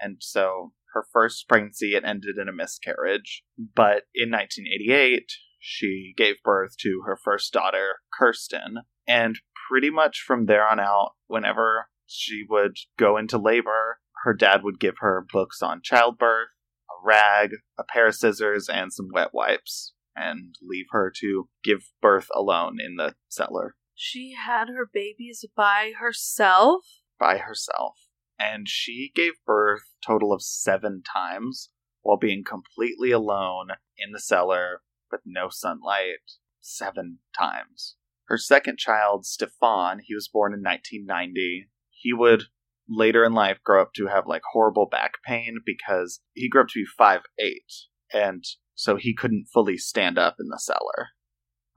[0.00, 6.42] And so her first pregnancy it ended in a miscarriage, but in 1988 she gave
[6.42, 12.44] birth to her first daughter, Kirsten, and pretty much from there on out whenever she
[12.48, 16.48] would go into labor, her dad would give her books on childbirth,
[16.90, 21.90] a rag, a pair of scissors, and some wet wipes and leave her to give
[22.02, 26.84] birth alone in the cellar She had her babies by herself?
[27.18, 27.96] by herself.
[28.38, 31.70] And she gave birth total of seven times
[32.00, 33.68] while being completely alone
[33.98, 36.38] in the cellar with no sunlight.
[36.60, 37.96] Seven times.
[38.28, 41.68] Her second child, Stefan, he was born in 1990.
[41.90, 42.44] He would
[42.90, 46.68] later in life grow up to have like horrible back pain because he grew up
[46.68, 47.72] to be five eight,
[48.12, 48.44] and
[48.74, 51.08] so he couldn't fully stand up in the cellar.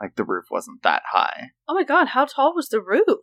[0.02, 1.52] Like the roof wasn't that high.
[1.68, 3.20] Oh my god, how tall was the roof?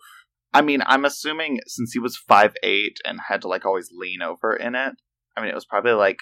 [0.52, 4.22] I mean, I'm assuming since he was five eight and had to like always lean
[4.22, 4.94] over in it,
[5.36, 6.18] I mean it was probably like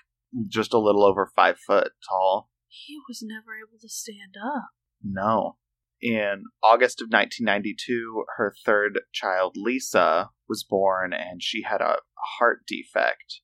[0.49, 2.51] just a little over five foot tall.
[2.69, 4.69] He was never able to stand up.
[5.03, 5.57] No.
[6.01, 11.97] In August of 1992, her third child, Lisa, was born and she had a
[12.39, 13.41] heart defect.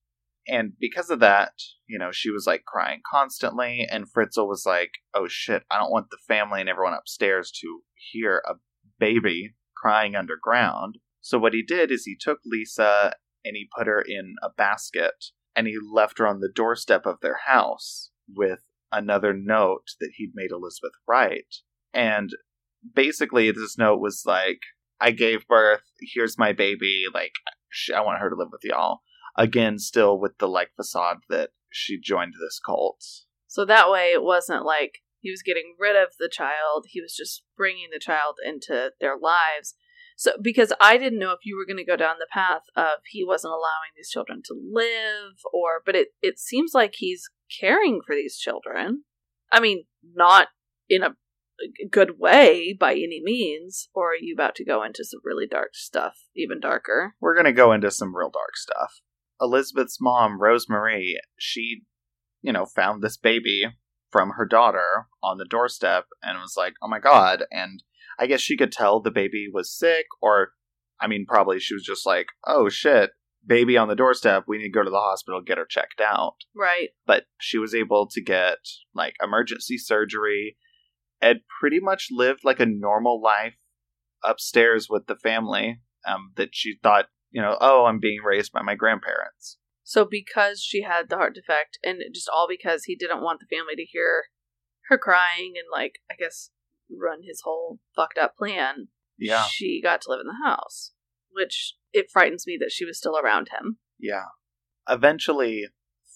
[0.47, 1.53] And because of that,
[1.87, 3.87] you know, she was like crying constantly.
[3.91, 7.81] And Fritzl was like, oh shit, I don't want the family and everyone upstairs to
[8.13, 8.55] hear a
[8.99, 10.99] baby crying underground.
[11.21, 15.27] So what he did is he took Lisa and he put her in a basket
[15.57, 18.61] and he left her on the doorstep of their house with
[18.95, 21.57] another note that he'd made Elizabeth write.
[21.93, 22.31] And
[22.95, 24.61] basically, this note was like,
[25.01, 27.33] I gave birth, here's my baby, like,
[27.95, 29.01] I want her to live with y'all.
[29.37, 33.05] Again, still with the like facade that she joined this cult.
[33.49, 37.15] So that way it wasn't like he was getting rid of the child, he was
[37.15, 39.75] just bringing the child into their lives.
[40.17, 43.01] So because I didn't know if you were going to go down the path of
[43.11, 47.29] he wasn't allowing these children to live or but it it seems like he's
[47.61, 49.05] caring for these children.
[49.53, 50.49] I mean, not
[50.88, 51.14] in a
[51.90, 55.71] good way by any means or are you about to go into some really dark
[55.75, 57.14] stuff, even darker?
[57.21, 59.01] We're going to go into some real dark stuff.
[59.40, 61.83] Elizabeth's mom, Rosemarie, she,
[62.43, 63.64] you know, found this baby
[64.11, 67.45] from her daughter on the doorstep and was like, oh my god.
[67.51, 67.83] And
[68.19, 70.53] I guess she could tell the baby was sick, or,
[71.01, 73.11] I mean, probably she was just like, oh shit,
[73.47, 76.37] baby on the doorstep, we need to go to the hospital, get her checked out.
[76.55, 76.91] Right.
[77.07, 78.59] But she was able to get,
[78.95, 80.57] like, emergency surgery
[81.21, 83.55] and pretty much lived like a normal life
[84.23, 88.63] upstairs with the family um, that she thought, you know, oh, I'm being raised by
[88.63, 89.59] my grandparents.
[89.83, 93.55] So because she had the heart defect, and just all because he didn't want the
[93.55, 94.25] family to hear
[94.89, 96.51] her crying and like I guess
[96.91, 99.45] run his whole fucked up plan, Yeah.
[99.45, 100.93] she got to live in the house.
[101.31, 103.79] Which it frightens me that she was still around him.
[103.99, 104.27] Yeah.
[104.89, 105.69] Eventually,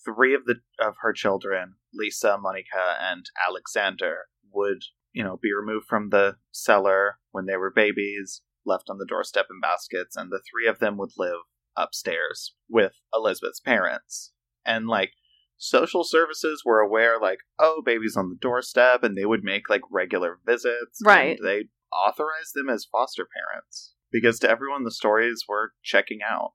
[0.04, 5.86] three of the of her children, Lisa, Monica, and Alexander, would, you know, be removed
[5.86, 10.42] from the cellar when they were babies, left on the doorstep in baskets, and the
[10.50, 11.40] three of them would live
[11.76, 14.32] upstairs with Elizabeth's parents.
[14.66, 15.12] And like
[15.56, 19.82] social services were aware like, oh, baby's on the doorstep, and they would make like
[19.90, 21.00] regular visits.
[21.02, 21.38] Right.
[21.38, 23.94] And they authorized them as foster parents.
[24.10, 26.52] Because to everyone the stories were checking out.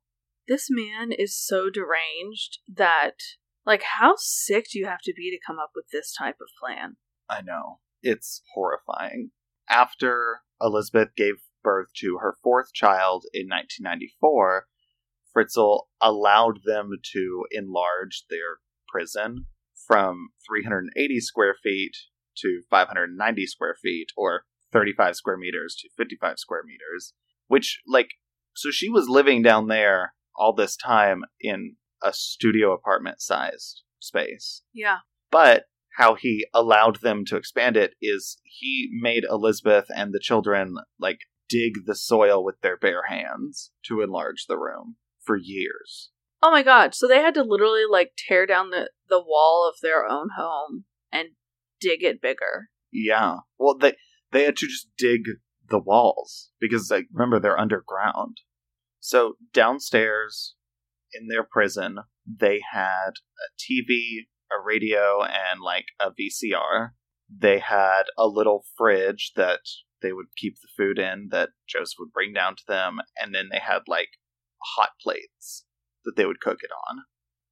[0.47, 3.15] This man is so deranged that
[3.65, 6.47] like how sick do you have to be to come up with this type of
[6.59, 6.97] plan?
[7.29, 7.79] I know.
[8.01, 9.31] It's horrifying.
[9.69, 14.67] After Elizabeth gave birth to her fourth child in 1994,
[15.35, 19.45] Fritzl allowed them to enlarge their prison
[19.87, 21.95] from 380 square feet
[22.37, 27.13] to 590 square feet, or 35 square meters to 55 square meters.
[27.53, 28.09] Which, like,
[28.55, 34.63] so she was living down there all this time in a studio apartment sized space.
[34.73, 34.97] Yeah.
[35.29, 35.65] But
[35.97, 41.19] how he allowed them to expand it is he made Elizabeth and the children like
[41.47, 46.09] dig the soil with their bare hands to enlarge the room for years.
[46.41, 49.79] Oh my god, so they had to literally like tear down the the wall of
[49.83, 51.29] their own home and
[51.79, 52.69] dig it bigger.
[52.91, 53.37] Yeah.
[53.59, 53.93] Well, they
[54.31, 55.21] they had to just dig
[55.69, 58.37] the walls because like remember they're underground.
[58.99, 60.55] So downstairs
[61.13, 66.91] in their prison, they had a TV, a radio, and like a VCR.
[67.35, 69.61] They had a little fridge that
[70.01, 73.49] they would keep the food in that Josef would bring down to them, and then
[73.51, 74.09] they had like
[74.75, 75.65] hot plates
[76.05, 77.03] that they would cook it on.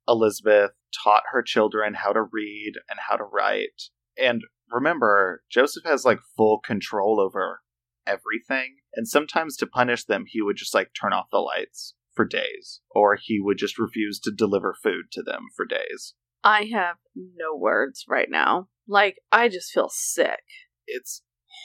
[0.08, 0.71] Elizabeth
[1.04, 3.84] taught her children how to read and how to write.
[4.17, 7.62] And remember, Josef has like full control over
[8.06, 8.78] everything.
[8.96, 12.82] And sometimes to punish them, he would just like turn off the lights for days,
[12.92, 16.14] or he would just refuse to deliver food to them for days.
[16.44, 18.68] I have no words right now.
[18.88, 20.44] Like I just feel sick.
[20.88, 21.22] It's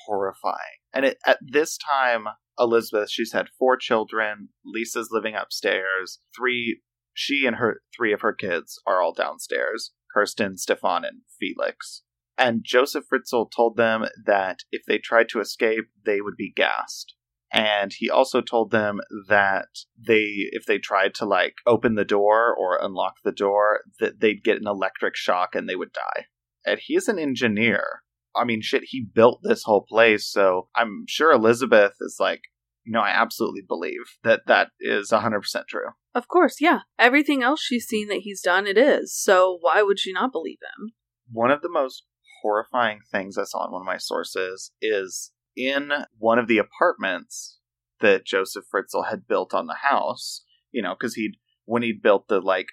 [0.07, 0.81] horrifying.
[0.93, 2.27] And it, at this time,
[2.59, 4.49] Elizabeth, she's had four children.
[4.65, 6.21] Lisa's living upstairs.
[6.37, 6.81] Three,
[7.13, 9.93] she and her three of her kids are all downstairs.
[10.15, 12.03] Kirsten, Stefan, and Felix.
[12.39, 17.15] And Josef Fritzl told them that if they tried to escape, they would be gassed.
[17.53, 22.55] And he also told them that they, if they tried to like open the door
[22.55, 26.27] or unlock the door, that they'd get an electric shock and they would die.
[26.67, 28.03] And he's an engineer.
[28.35, 32.43] I mean, shit, he built this whole place, so I'm sure Elizabeth is like,
[32.85, 35.89] no, I absolutely believe that that is 100% true.
[36.15, 36.81] Of course, yeah.
[36.99, 39.17] Everything else she's seen that he's done, it is.
[39.17, 40.93] So why would she not believe him?
[41.33, 42.05] One of the most
[42.47, 47.59] horrifying things I saw in one of my sources is in one of the apartments
[48.01, 52.29] that Josef Fritzl had built on the house, you know, because he'd, when he'd built
[52.29, 52.69] the like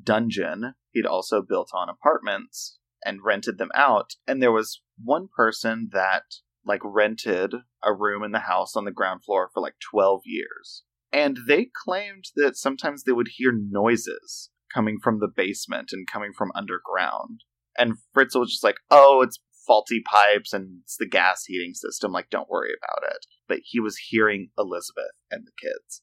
[0.00, 4.12] dungeon, he'd also built on apartments and rented them out.
[4.28, 6.22] And there was one person that
[6.64, 10.84] like rented a room in the house on the ground floor for like 12 years.
[11.12, 16.32] And they claimed that sometimes they would hear noises coming from the basement and coming
[16.36, 17.40] from underground.
[17.78, 22.10] And Fritzl was just like, oh, it's faulty pipes and it's the gas heating system.
[22.10, 23.26] Like, don't worry about it.
[23.46, 26.02] But he was hearing Elizabeth and the kids.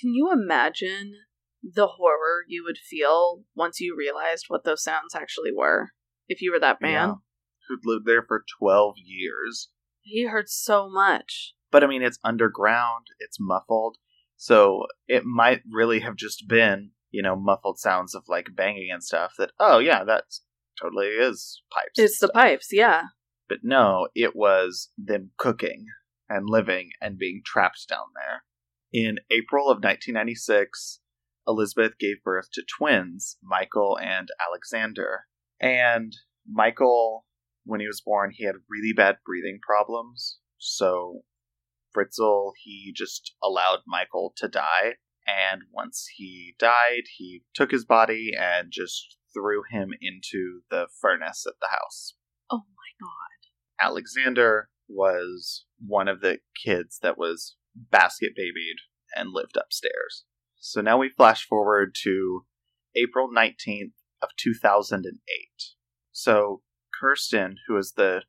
[0.00, 1.12] Can you imagine
[1.62, 5.90] the horror you would feel once you realized what those sounds actually were?
[6.28, 7.08] If you were that man?
[7.08, 7.14] Yeah.
[7.68, 9.68] Who'd lived there for 12 years.
[10.00, 11.54] He heard so much.
[11.70, 13.96] But I mean, it's underground, it's muffled.
[14.36, 19.02] So it might really have just been, you know, muffled sounds of like banging and
[19.02, 20.24] stuff that, oh, yeah, that
[20.80, 21.98] totally is pipes.
[21.98, 23.04] It's the pipes, yeah.
[23.48, 25.86] But no, it was them cooking
[26.28, 28.44] and living and being trapped down there.
[28.92, 31.00] In April of 1996,
[31.46, 35.26] Elizabeth gave birth to twins, Michael and Alexander.
[35.60, 36.14] And
[36.48, 37.26] Michael,
[37.64, 40.38] when he was born, he had really bad breathing problems.
[40.58, 41.22] So
[41.94, 44.96] Fritzl, he just allowed Michael to die.
[45.26, 51.44] And once he died, he took his body and just threw him into the furnace
[51.46, 52.14] at the house.
[52.50, 53.88] Oh my god.
[53.90, 58.76] Alexander was one of the kids that was basket babied
[59.16, 60.24] and lived upstairs.
[60.58, 62.44] So now we flash forward to
[62.94, 65.18] April 19th of 2008.
[66.12, 66.62] So
[67.00, 68.22] Kirsten, who is the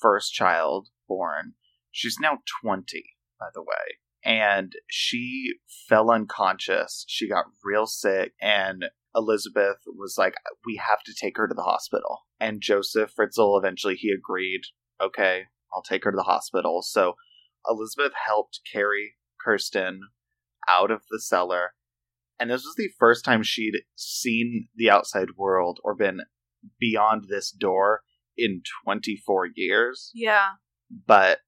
[0.00, 1.54] first child born,
[1.90, 3.04] she's now 20,
[3.38, 3.98] by the way.
[4.24, 5.54] And she
[5.88, 7.04] fell unconscious.
[7.08, 11.62] She got real sick and Elizabeth was like, "We have to take her to the
[11.62, 14.62] hospital." And Josef Fritzl eventually he agreed,
[15.00, 17.16] "Okay, I'll take her to the hospital." So
[17.68, 20.00] Elizabeth helped carry Kirsten
[20.66, 21.74] out of the cellar,
[22.38, 26.22] and this was the first time she'd seen the outside world or been
[26.78, 28.02] beyond this door
[28.36, 30.10] in 24 years.
[30.14, 30.52] Yeah.
[30.90, 31.40] But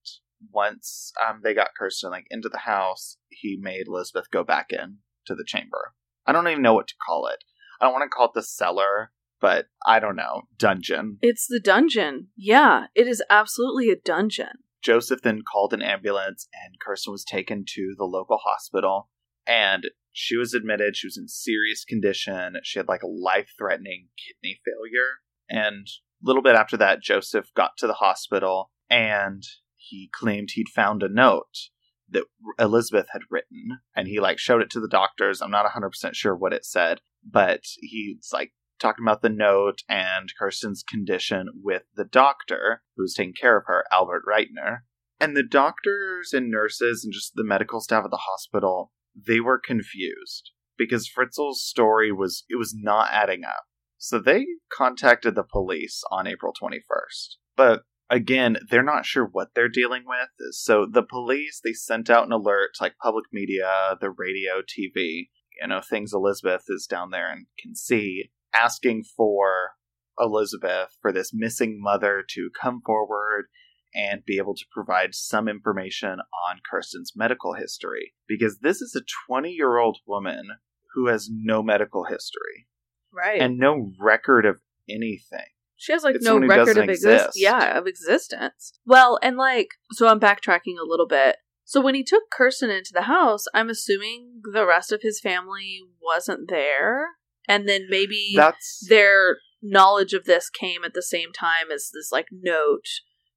[0.52, 4.98] once um, they got Kirsten like into the house, he made Elizabeth go back in
[5.26, 5.94] to the chamber.
[6.26, 7.44] I don't even know what to call it.
[7.80, 11.18] I don't want to call it the cellar, but I don't know, dungeon.
[11.20, 12.28] It's the dungeon.
[12.36, 14.60] Yeah, it is absolutely a dungeon.
[14.82, 19.08] Josef then called an ambulance and Kirsten was taken to the local hospital
[19.46, 22.56] and she was admitted she was in serious condition.
[22.62, 27.72] She had like a life-threatening kidney failure and a little bit after that Josef got
[27.78, 29.42] to the hospital and
[29.88, 31.70] he claimed he'd found a note
[32.08, 32.24] that
[32.58, 35.40] Elizabeth had written and he like showed it to the doctors.
[35.40, 40.32] I'm not 100% sure what it said, but he's like talking about the note and
[40.38, 44.84] Kirsten's condition with the doctor who's taking care of her, Albert Reiter.
[45.20, 49.60] And the doctors and nurses and just the medical staff at the hospital, they were
[49.64, 53.64] confused because Fritzl's story was it was not adding up.
[53.96, 57.36] So they contacted the police on April 21st.
[57.56, 60.28] But again, they're not sure what they're dealing with.
[60.52, 65.28] So the police, they sent out an alert like public media, the radio, TV,
[65.60, 69.72] you know, things Elizabeth is down there and can see, asking for
[70.18, 73.46] Elizabeth, for this missing mother to come forward
[73.94, 76.18] and be able to provide some information
[76.50, 78.14] on Kirsten's medical history.
[78.26, 80.48] Because this is a 20 year old woman
[80.94, 82.66] who has no medical history.
[83.12, 83.40] Right.
[83.40, 85.46] And no record of anything.
[85.76, 87.28] She has like It's no record of exist.
[87.28, 87.30] exist.
[87.34, 88.72] Yeah, of existence.
[88.86, 91.36] Well, and like so I'm backtracking a little bit.
[91.64, 95.80] So when he took Kirsten into the house, I'm assuming the rest of his family
[96.02, 97.06] wasn't there.
[97.48, 102.10] And then maybe That's their knowledge of this came at the same time as this
[102.12, 102.86] like note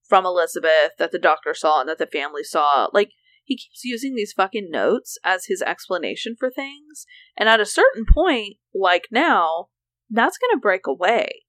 [0.07, 2.87] from Elizabeth that the doctor saw and that the family saw.
[2.93, 3.11] Like
[3.43, 7.05] he keeps using these fucking notes as his explanation for things,
[7.37, 9.67] and at a certain point, like now,
[10.09, 11.46] that's going to break away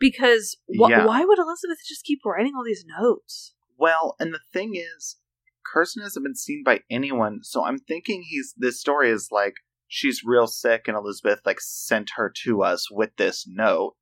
[0.00, 1.06] because wh- Yeah.
[1.06, 3.54] why would Elizabeth just keep writing all these notes?
[3.76, 5.16] Well, and the thing is,
[5.64, 9.54] Kirsten hasn't been seen by anyone, so I'm thinking he's this story is like
[9.86, 13.94] she's real sick and Elizabeth like sent her to us with this note.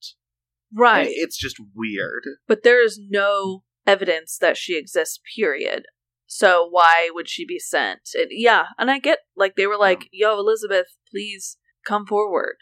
[0.70, 2.24] And Right, It's just weird.
[2.46, 5.18] but there is no evidence that she exists.
[5.36, 5.84] Period.
[6.26, 8.01] So why would she be sent?
[8.12, 12.57] It, yeah, and I get like they were like, "Yo, Elizabeth, please come forward."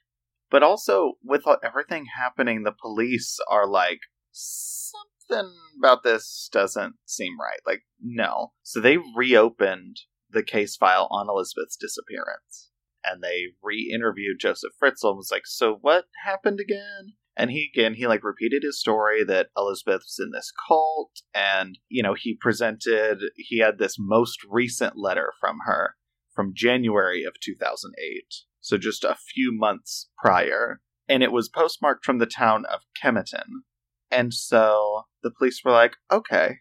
[0.51, 7.61] But also with everything happening, the police are like something about this doesn't seem right.
[7.67, 8.53] Like no.
[8.63, 12.71] So they reopened the case file on Elizabeth's disappearance.
[13.05, 17.95] And they re-interviewed Josef Fritzl and was like, "So what happened again?" And he again
[17.95, 22.35] he like repeated his story that Elizabeth was in this cult, and you know he
[22.35, 25.97] presented he had this most recent letter from her
[26.35, 32.19] from January of 2008, so just a few months prior, and it was postmarked from
[32.19, 33.63] the town of Kematen.
[34.11, 36.57] And so the police were like, okay,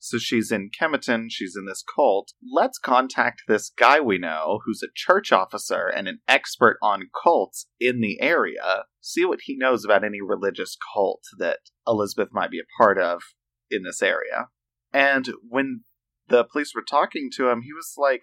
[0.00, 2.32] so she's in Kematen, she's in this cult.
[2.52, 7.68] Let's contact this guy we know who's a church officer and an expert on cults
[7.78, 12.58] in the area, see what he knows about any religious cult that Elizabeth might be
[12.58, 13.22] a part of
[13.70, 14.48] in this area.
[14.92, 15.82] And when
[16.26, 18.22] the police were talking to him, he was like,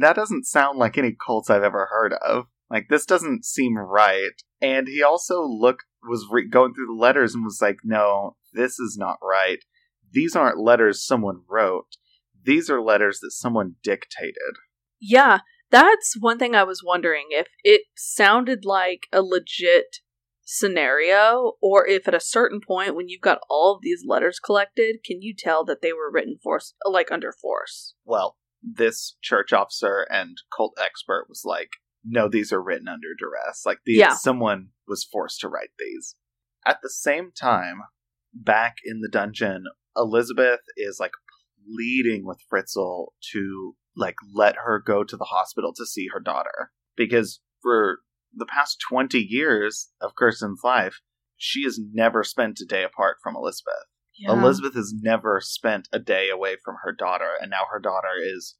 [0.00, 2.46] that doesn't sound like any cults I've ever heard of.
[2.74, 4.32] Like this doesn't seem right.
[4.60, 8.80] And he also looked was re- going through the letters and was like, "No, this
[8.80, 9.60] is not right.
[10.10, 11.96] These aren't letters someone wrote.
[12.42, 14.56] These are letters that someone dictated."
[15.00, 15.38] Yeah,
[15.70, 19.98] that's one thing I was wondering if it sounded like a legit
[20.42, 24.96] scenario or if at a certain point when you've got all of these letters collected,
[25.04, 27.94] can you tell that they were written force like under force?
[28.04, 31.70] Well, this church officer and cult expert was like,
[32.04, 33.64] "No, these are written under duress.
[33.64, 34.14] Like these Yeah.
[34.14, 36.16] someone was forced to write these."
[36.66, 37.82] At the same time,
[38.32, 39.64] back in the dungeon,
[39.96, 41.12] Elizabeth is like
[41.64, 46.72] pleading with Fritzl to like let her go to the hospital to see her daughter
[46.96, 48.00] because for
[48.32, 51.00] the past 20 years of Kirsten's life,
[51.36, 53.84] she has never spent a day apart from Elizabeth.
[54.40, 58.56] Elizabeth has never spent a day away from her daughter, and now her daughter is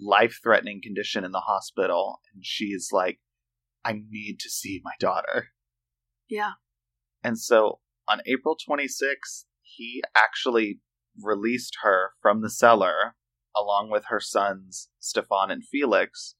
[0.00, 3.20] life threatening condition in the hospital, and she's like,
[3.84, 5.48] I need to see my daughter.
[6.28, 6.52] Yeah.
[7.22, 10.80] And so on April 26th, he actually
[11.22, 13.14] released her from the cellar
[13.56, 16.34] along with her sons, Stefan and Felix.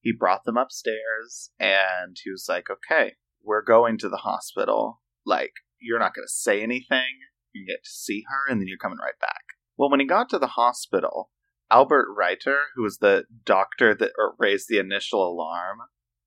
[0.00, 5.00] He brought them upstairs and he was like, okay, we're going to the hospital.
[5.24, 7.20] Like, you're not going to say anything.
[7.52, 9.42] You get to see her, and then you're coming right back.
[9.76, 11.30] Well, when he got to the hospital,
[11.72, 15.78] Albert Reiter, who was the doctor that er, raised the initial alarm,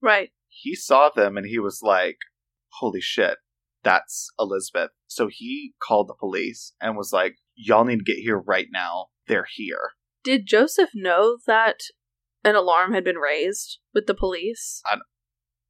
[0.02, 0.32] Right.
[0.50, 2.18] he saw them and he was like,
[2.80, 3.38] holy shit,
[3.84, 4.90] that's Elizabeth.
[5.08, 9.08] So he called the police and was like, y'all need to get here right now.
[9.28, 9.92] They're here.
[10.24, 11.78] Did Josef know that
[12.44, 14.82] an alarm had been raised with the police?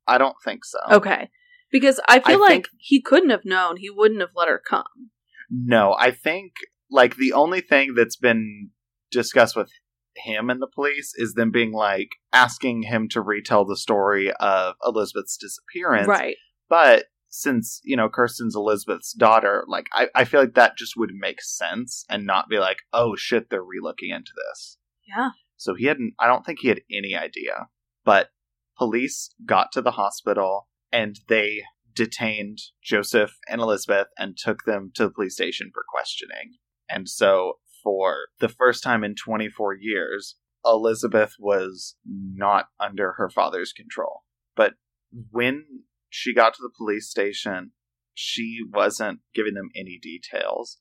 [0.08, 0.80] I don't think so.
[0.92, 1.30] Okay.
[1.72, 3.78] Because I feel I like think- he couldn't have known.
[3.78, 5.12] He wouldn't have let her come.
[5.50, 6.54] No, I think
[6.90, 8.70] like the only thing that's been
[9.12, 9.70] discussed with
[10.16, 14.76] him and the police is them being like asking him to retell the story of
[14.86, 16.08] Elizabeth's disappearance.
[16.08, 16.38] Right.
[16.70, 21.12] But since, you know, Kirsten's Elizabeth's daughter, like I, I feel like that just would
[21.14, 24.78] make sense and not be like, oh shit, they're relooking into this.
[25.06, 25.32] Yeah.
[25.58, 27.68] So he hadn't I don't think he had any idea.
[28.04, 28.30] But
[28.78, 35.04] police got to the hospital and they detained Josef and Elizabeth and took them to
[35.04, 36.58] the police station for questioning.
[36.90, 37.54] And so
[37.86, 44.24] for the first time in 24 years, Elizabeth was not under her father's control.
[44.56, 44.74] But
[45.32, 47.72] when she got to the police station,
[48.16, 50.80] she wasn't giving them any details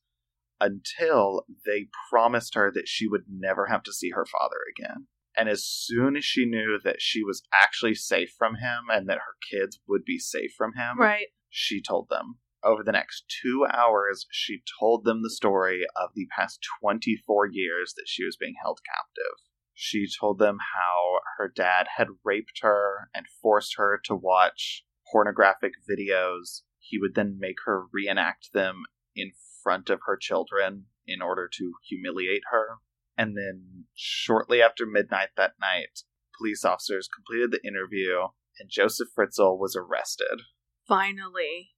[0.61, 5.07] until they promised her that she would never have to see her father again.
[5.37, 9.19] And as soon as she knew that she was actually safe from him and that
[9.19, 11.27] her kids would be safe from him, Right.
[11.51, 12.39] she told them.
[12.65, 17.93] Over the next two hours, she told them the story of the past 24 years
[17.97, 19.39] that she was being held captive.
[19.75, 25.73] She told them how her dad had raped her and forced her to watch pornographic
[25.89, 26.63] videos.
[26.79, 28.85] He would then make her reenact them
[29.15, 32.79] in front of her children in order to humiliate her.
[33.19, 36.01] And then, shortly after midnight that night,
[36.39, 40.43] police officers completed the interview and Josef Fritzl was arrested.
[40.87, 41.74] Finally.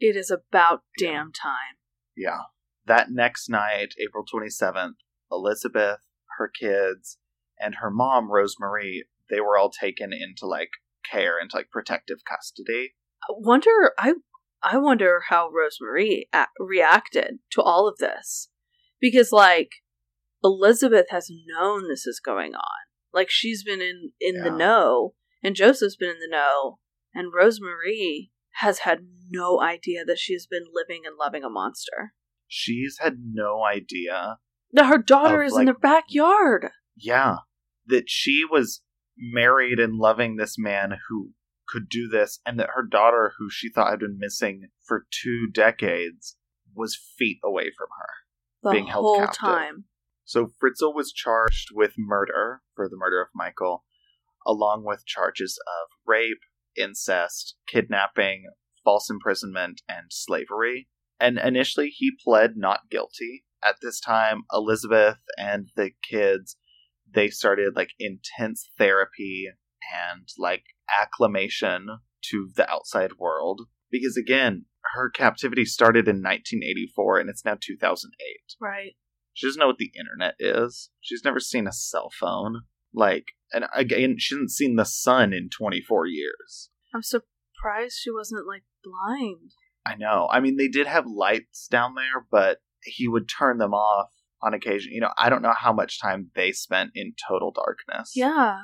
[0.00, 1.76] It is about damn time.
[2.16, 2.40] Yeah.
[2.86, 4.94] That next night, April 27th,
[5.30, 6.00] Elizabeth,
[6.38, 7.18] her kids,
[7.58, 10.70] and her mom, Rosemarie, they were all taken into like
[11.10, 12.94] care, into like protective custody.
[13.22, 14.14] I wonder I
[14.62, 18.48] I wonder how Rosemarie a- reacted to all of this.
[19.00, 19.70] Because like
[20.42, 22.84] Elizabeth has known this is going on.
[23.12, 26.78] Like she's been in in the know and Josef's been in the know
[27.14, 32.14] and Rosemarie has had no idea that she's been living and loving a monster.
[32.46, 34.38] She's had no idea,
[34.72, 36.70] That her daughter Of, is in the backyard.
[36.96, 37.38] yeah,
[37.86, 38.82] that she was
[39.18, 41.32] married and loving this man who
[41.66, 45.46] could do this, and that her daughter, who she thought had been missing for two
[45.50, 46.36] decades,
[46.74, 48.08] was feet away from her.
[48.62, 49.38] The being held whole captive.
[49.38, 49.84] time.
[50.24, 53.84] So Fritzl was charged with murder for the murder of Michael,
[54.46, 56.40] along with charges of rape,
[56.76, 58.46] incest, kidnapping,
[58.84, 60.88] false imprisonment, and slavery.
[61.20, 63.44] And initially he pled not guilty.
[63.62, 66.56] At this time, Elizabeth and the kids
[67.14, 69.46] they started like intense therapy
[70.08, 70.64] and like
[71.00, 71.86] acclimation
[72.30, 74.64] to the outside world because again,
[74.94, 78.10] her captivity started in 1984 and it's now 2008.
[78.60, 78.92] Right.
[79.32, 80.90] She doesn't know what the internet is.
[81.00, 82.62] She's never seen a cell phone.
[82.94, 86.70] Like, and again, she hasn't seen the sun in 24 years.
[86.94, 89.50] I'm surprised she wasn't like blind.
[89.86, 90.28] I know.
[90.30, 94.10] I mean, they did have lights down there, but he would turn them off
[94.42, 94.92] on occasion.
[94.92, 98.12] You know, I don't know how much time they spent in total darkness.
[98.14, 98.58] Yeah.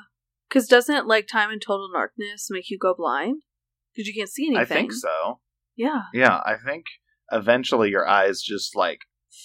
[0.49, 3.43] Because doesn't like time in total darkness make you go blind?
[3.93, 4.61] Because you can't see anything.
[4.61, 5.39] I think so.
[5.75, 6.03] Yeah.
[6.13, 6.85] Yeah, I think
[7.31, 8.99] eventually your eyes just like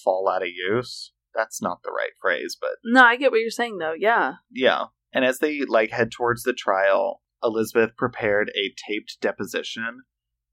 [0.04, 1.12] fall out of use.
[1.36, 3.94] That's not the right phrase, but No, I get what you're saying though.
[3.96, 4.34] Yeah.
[4.50, 4.86] Yeah.
[5.12, 10.02] And as they like head towards the trial, Elizabeth prepared a taped deposition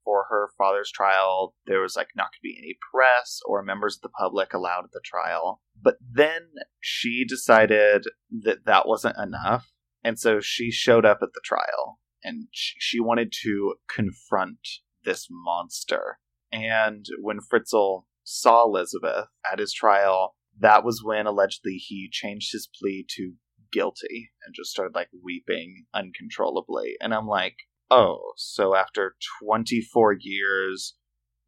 [0.03, 1.55] for her father's trial.
[1.65, 4.83] There was like not going to be any press or members of the public allowed
[4.83, 5.61] at the trial.
[5.81, 6.41] But then
[6.81, 8.05] she decided
[8.43, 9.71] that that wasn't enough.
[10.03, 14.59] And so she showed up at the trial and she, she wanted to confront
[15.03, 16.19] this monster.
[16.51, 22.69] And when Fritzl saw Elizabeth at his trial, that was when allegedly he changed his
[22.79, 23.33] plea to
[23.71, 26.95] guilty and just started like weeping uncontrollably.
[27.01, 27.55] And I'm like,
[27.89, 30.95] oh, so after 24 years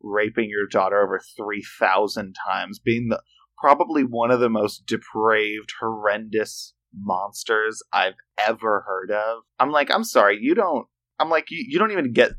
[0.01, 3.21] raping your daughter over 3,000 times, being the
[3.57, 9.43] probably one of the most depraved, horrendous monsters I've ever heard of.
[9.59, 10.87] I'm like, I'm sorry, you don't.
[11.19, 12.31] I'm like, you, you don't even get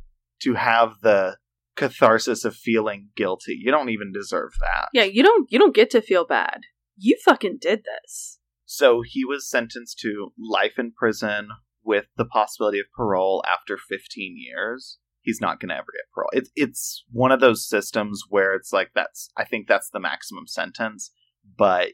[0.42, 1.36] to have the
[1.76, 3.56] catharsis of feeling guilty.
[3.60, 4.88] You don't even deserve that.
[4.92, 6.62] Yeah, you don't you don't get to feel bad.
[6.96, 8.38] You fucking did this.
[8.64, 11.50] So he was sentenced to life in prison
[11.84, 14.98] with the possibility of parole after 15 years.
[15.20, 16.30] he's not going to ever get parole.
[16.32, 20.46] It's it's one of those systems where it's like that's I think that's the maximum
[20.46, 21.10] sentence,
[21.56, 21.90] but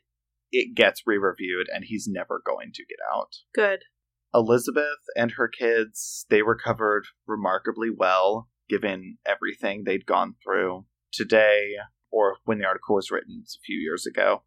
[0.53, 3.37] it gets re-reviewed and he's never going to get out.
[3.55, 3.81] Good.
[4.35, 10.87] Elizabeth and her kids, they recovered remarkably well given everything they'd gone through.
[11.13, 11.75] Today,
[12.11, 14.45] or when the article was written a few years ago,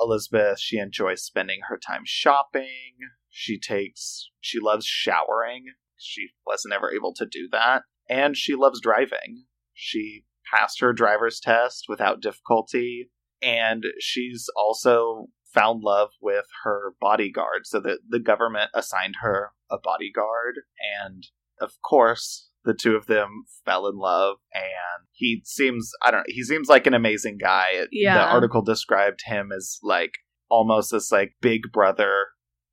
[0.00, 2.96] Elizabeth, she enjoys spending her time shopping.
[3.28, 5.64] She takes, she loves showering.
[5.96, 7.82] She wasn't ever able to do that.
[8.08, 9.44] And she loves driving.
[9.74, 13.10] She passed her driver's test without difficulty.
[13.42, 17.62] And she's also found love with her bodyguard.
[17.64, 20.60] So that the government assigned her a bodyguard.
[21.02, 21.26] And
[21.60, 26.24] of course, the two of them fell in love and he seems i don't know
[26.28, 28.14] he seems like an amazing guy Yeah.
[28.18, 30.12] the article described him as like
[30.50, 32.12] almost this like big brother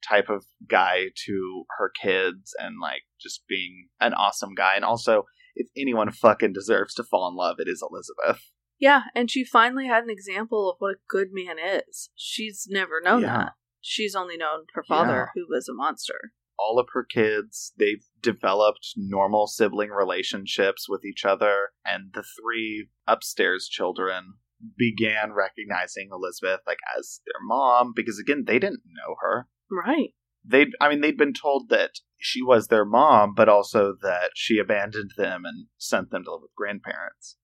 [0.07, 5.23] type of guy to her kids and like just being an awesome guy and also
[5.55, 8.41] if anyone fucking deserves to fall in love it is elizabeth
[8.77, 12.09] Yeah, and she finally had an example of what a good man is.
[12.15, 13.37] She's never known Yeah.
[13.37, 13.51] that.
[13.79, 15.27] She's only known her father, Yeah.
[15.33, 16.19] who was a monster.
[16.57, 22.87] All of her kids they've developed normal sibling relationships with each other and the three
[23.07, 24.33] upstairs children
[24.77, 30.13] began recognizing elizabeth like as their mom because again they didn't know her Right.
[30.45, 34.57] they'd i mean they'd been told that she was their mom but also that she
[34.57, 37.37] abandoned them and sent them to live with grandparents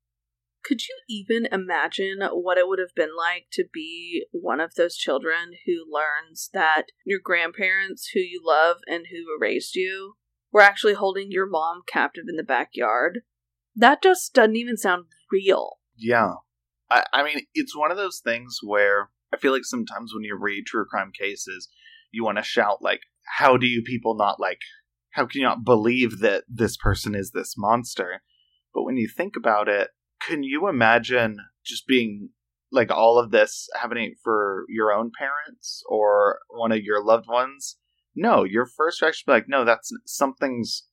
[0.64, 4.96] Could you even imagine what it would have been like to be one of those
[4.96, 10.16] children who learns that your grandparents, who you love and who raised you,
[10.52, 13.22] were actually holding your mom captive in the backyard?
[13.76, 15.80] That just doesn't even sound real.
[15.96, 16.34] Yeah.
[16.90, 20.38] I, I mean, it's one of those things where I feel like sometimes when you
[20.38, 21.70] read true crime cases,
[22.12, 23.02] you want to shout, like,
[23.38, 24.60] how do you people not, like,
[25.12, 28.22] how can you not believe that this person is this monster?
[28.74, 29.90] But when you think about it,
[30.28, 32.30] can you imagine just being
[32.72, 37.78] like all of this happening for your own parents or one of your loved ones?
[38.16, 40.86] No, your first reaction be like, no, that's something's,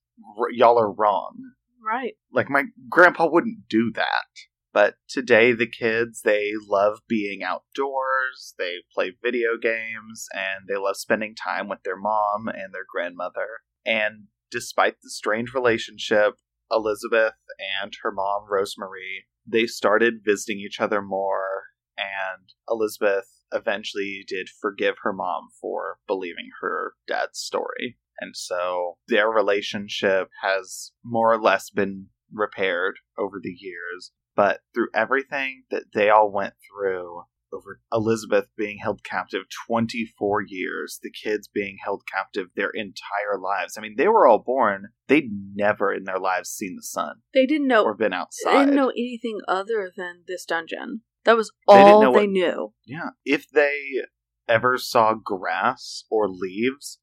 [0.53, 1.35] y'all are wrong
[1.81, 2.15] Right.
[2.33, 4.27] like my grandpa wouldn't do that
[4.73, 10.97] but today the kids they love being outdoors they play video games and they love
[10.97, 16.35] spending time with their mom and their grandmother and despite the strained relationship
[16.71, 17.35] elizabeth
[17.83, 21.65] and her mom rosemarie they started visiting each other more
[21.97, 29.29] and elizabeth eventually did forgive her mom for believing her dad's story and so their
[29.29, 34.13] relationship has more or less been repaired over the years.
[34.35, 37.23] But through everything that they all went through,
[37.53, 43.77] over Elizabeth being held captive 24 years, the kids being held captive their entire lives.
[43.77, 47.47] I mean, they were all born, they'd never in their lives seen the sun They
[47.47, 48.53] didn't know or been outside.
[48.53, 51.03] they didn't know anything other than this dungeon.
[51.25, 52.75] That was They all know they what- knew.
[52.87, 53.11] Yeah.
[53.25, 54.03] If they
[54.49, 57.01] ever saw grass or leaves,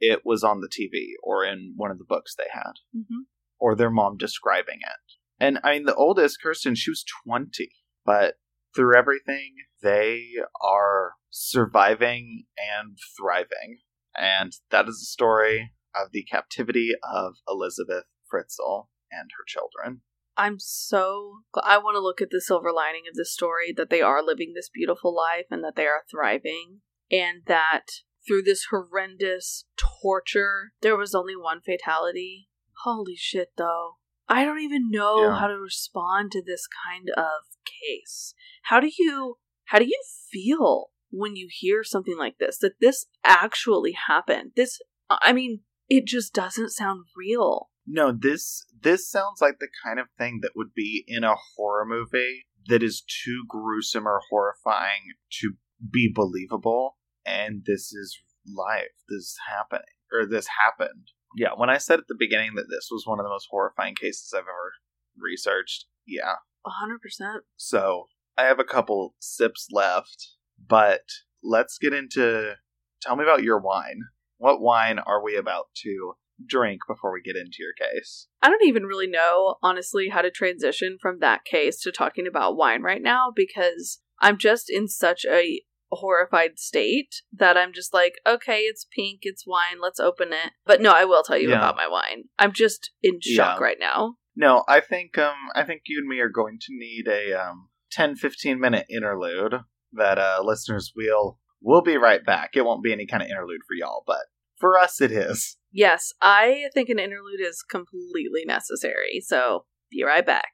[0.00, 2.72] it was on the TV or in one of the books they had.
[2.92, 3.22] hmm
[3.60, 5.14] or their mom describing it.
[5.40, 7.70] And I mean, the oldest, Kirsten, she was 20,
[8.04, 8.36] but
[8.74, 10.24] through everything, they
[10.62, 13.78] are surviving and thriving.
[14.16, 20.02] And that is the story of the captivity of Elizabeth Fritzl and her children.
[20.36, 23.90] I'm so gl- I want to look at the silver lining of this story that
[23.90, 27.86] they are living this beautiful life and that they are thriving and that
[28.26, 32.48] through this horrendous torture there was only one fatality.
[32.84, 33.94] Holy shit though.
[34.28, 35.38] I don't even know Yeah.
[35.40, 37.44] how to respond to this kind of
[37.82, 38.34] case.
[38.64, 43.06] How do you how do you feel when you hear something like this that this
[43.24, 44.52] actually happened?
[44.56, 47.68] This I mean, it just doesn't sound real.
[47.86, 51.84] No, this this sounds like the kind of thing that would be in a horror
[51.86, 55.52] movie that is too gruesome or horrifying to
[55.90, 56.96] be believable.
[57.26, 58.88] And this is life.
[59.08, 59.84] This is happening.
[60.12, 61.08] Or this happened.
[61.36, 63.94] Yeah, when I said at the beginning that this was one of the most horrifying
[63.94, 64.72] cases I've ever
[65.18, 66.36] researched, yeah.
[66.66, 67.44] A hundred percent.
[67.56, 68.06] So
[68.38, 70.28] I have a couple sips left,
[70.64, 71.02] but
[71.42, 72.54] let's get into
[73.02, 74.00] tell me about your wine.
[74.38, 76.14] What wine are we about to
[76.46, 78.28] drink before we get into your case?
[78.40, 82.56] I don't even really know, honestly, how to transition from that case to talking about
[82.56, 88.14] wine right now because I'm just in such a horrified state that I'm just like,
[88.26, 90.52] okay, it's pink, it's wine, let's open it.
[90.64, 91.58] But no, I will tell you Yeah.
[91.58, 92.24] about my wine.
[92.38, 93.64] I'm just in shock Yeah.
[93.64, 94.14] right now.
[94.36, 97.70] No, I think um I think you and me are going to need a um
[97.90, 99.54] 10 15 minute interlude
[99.92, 102.50] that uh listeners will we'll be right back.
[102.54, 104.26] It won't be any kind of interlude for y'all, but
[104.56, 105.56] for us it is.
[105.72, 109.20] Yes, I think an interlude is completely necessary.
[109.24, 110.52] So be right back.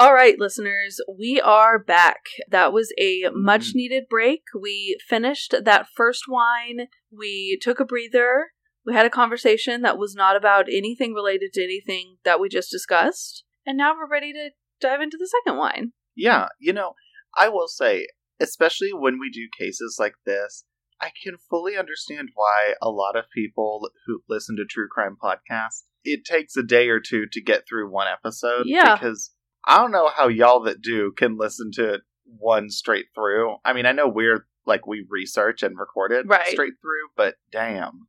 [0.00, 2.20] All right, listeners, we are back.
[2.48, 4.42] That was a much needed break.
[4.58, 6.86] We finished that first wine.
[7.10, 8.50] We took a breather.
[8.86, 12.70] We had a conversation that was not about anything related to anything that we just
[12.70, 13.42] discussed.
[13.66, 14.50] And now we're ready to
[14.80, 15.92] dive into the second wine.
[16.16, 16.94] Yeah, you know,
[17.36, 18.06] I will say,
[18.40, 20.64] especially when we do cases like this,
[21.00, 25.84] I can fully understand why a lot of people who listen to true crime podcasts,
[26.04, 28.64] it takes a day or two to get through one episode.
[28.66, 28.96] Yeah.
[28.96, 29.30] Because
[29.66, 33.56] I don't know how y'all that do can listen to it one straight through.
[33.64, 36.46] I mean, I know we're like we research and record it Right.
[36.48, 38.08] straight through, but damn.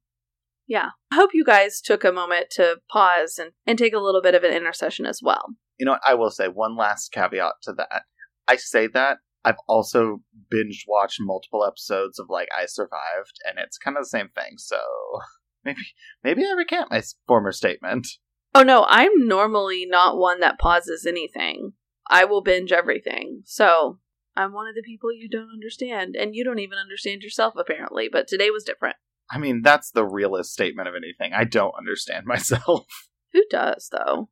[0.67, 0.89] Yeah.
[1.11, 4.35] I hope you guys took a moment to pause and, and take a little bit
[4.35, 5.55] of an intercession as well.
[5.79, 6.01] You know what?
[6.05, 8.03] I will say one last caveat to that.
[8.47, 13.77] I say that I've also binge watched multiple episodes of like I Survived, and it's
[13.77, 14.57] kind of the same thing.
[14.57, 14.77] So
[15.65, 15.81] maybe
[16.23, 18.07] maybe I recant my former statement.
[18.53, 21.73] Oh no, I'm normally not one that pauses anything.
[22.09, 23.43] I will binge everything.
[23.45, 23.99] So
[24.35, 28.09] I'm one of the people you don't understand, and you don't even understand yourself apparently.
[28.11, 28.97] But today was different.
[29.31, 31.33] I mean, that's the realest statement of anything.
[31.33, 32.85] I don't understand myself.
[33.33, 34.29] Who does though?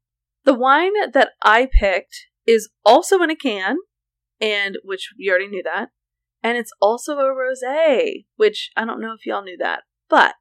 [0.47, 3.79] The wine that I picked is also in a can,
[4.39, 5.89] and which you already knew that,
[6.41, 10.35] and it's also a rosé, which I don't know if y'all knew that, but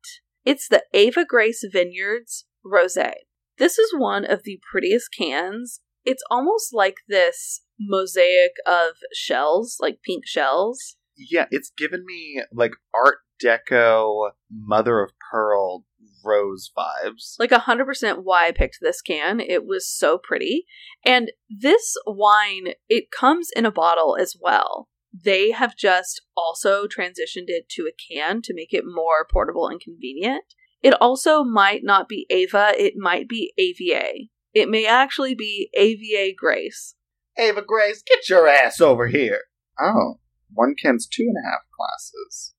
[0.44, 3.14] it's the Ava Grace Vineyards Rosé.
[3.58, 5.80] This is one of the prettiest cans.
[6.04, 10.94] It's almost like this mosaic of shells, like pink shells.
[11.16, 15.84] yeah, it's given me like Art Deco, Mother of Pearl
[16.24, 17.34] rose vibes.
[17.38, 19.40] like 100% why I picked this can.
[19.40, 20.66] It was so pretty.
[21.04, 24.88] And this wine, it comes in a bottle as well.
[25.12, 29.80] They have just also transitioned it to a can to make it more portable and
[29.80, 30.44] convenient.
[30.82, 34.28] It also might not be Ava, it might be AVA.
[34.52, 36.94] It may actually be AVA Grace.
[37.38, 39.40] Ava Grace, get your ass over here.
[39.80, 40.20] Oh,
[40.52, 42.54] one can's two and a half glasses.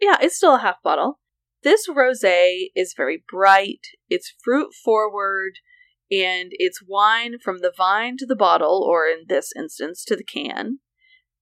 [0.00, 1.20] Yeah, it's still a half bottle.
[1.64, 5.54] This rosé is very bright, it's fruit forward,
[6.12, 10.24] and it's wine from the vine to the bottle, or in this instance, to the
[10.24, 10.80] can.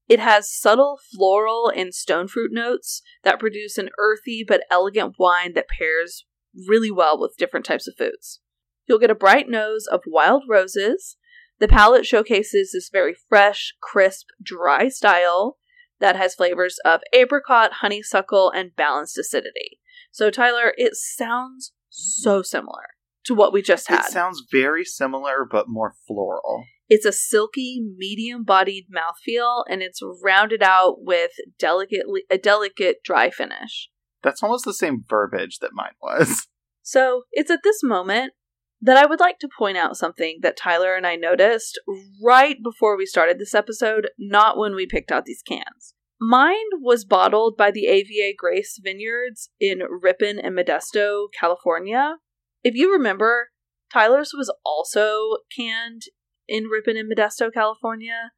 [0.09, 5.55] It has subtle floral and stone fruit notes that produce an earthy but elegant wine
[5.55, 6.25] that pairs
[6.69, 8.41] really well with different types of foods.
[8.87, 11.17] You'll get a bright nose of wild roses.
[11.59, 15.59] The palate showcases this very fresh, crisp, dry style
[15.99, 19.81] that has flavors of apricot, honeysuckle, and balanced acidity.
[20.11, 22.85] So, Tyler, it sounds so similar
[23.25, 24.07] to what we just had.
[24.07, 26.65] It sounds very similar, but more floral.
[26.89, 33.89] It's a silky, medium-bodied mouthfeel, and it's rounded out with delicately a delicate dry finish.
[34.23, 36.47] That's almost the same verbiage that mine was.
[36.85, 38.33] So, it's at this moment
[38.81, 41.81] that I would like to point out something that Tyler and I noticed
[42.21, 45.95] right before we started this episode, not when we picked out these cans.
[46.25, 52.19] Mine was bottled by the AVA Grace Vineyards in Ripon and Modesto, California.
[52.63, 53.49] If you remember,
[53.93, 56.03] Tyler's was also canned
[56.47, 58.31] in Ripon and Modesto, California.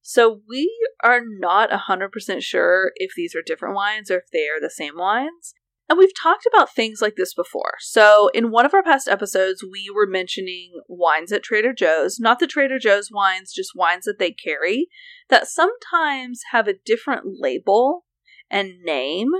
[0.00, 0.74] So we
[1.04, 4.96] are not 100% sure if these are different wines or if they are the same
[4.96, 5.52] wines.
[5.88, 7.74] And we've talked about things like this before.
[7.80, 12.40] So, in one of our past episodes, we were mentioning wines at Trader Joe's, not
[12.40, 14.88] the Trader Joe's wines, just wines that they carry,
[15.30, 18.04] that sometimes have a different label
[18.50, 19.30] and name,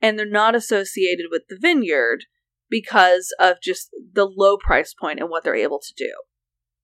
[0.00, 2.26] and they're not associated with the vineyard
[2.70, 6.12] because of just the low price point and what they're able to do.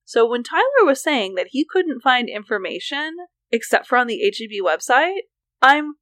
[0.05, 3.17] So, when Tyler was saying that he couldn't find information
[3.53, 5.21] except for on the HEB website,
[5.63, 5.95] I'm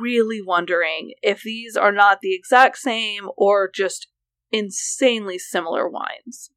[0.00, 4.08] really wondering if these are not the exact same or just
[4.52, 6.50] insanely similar wines.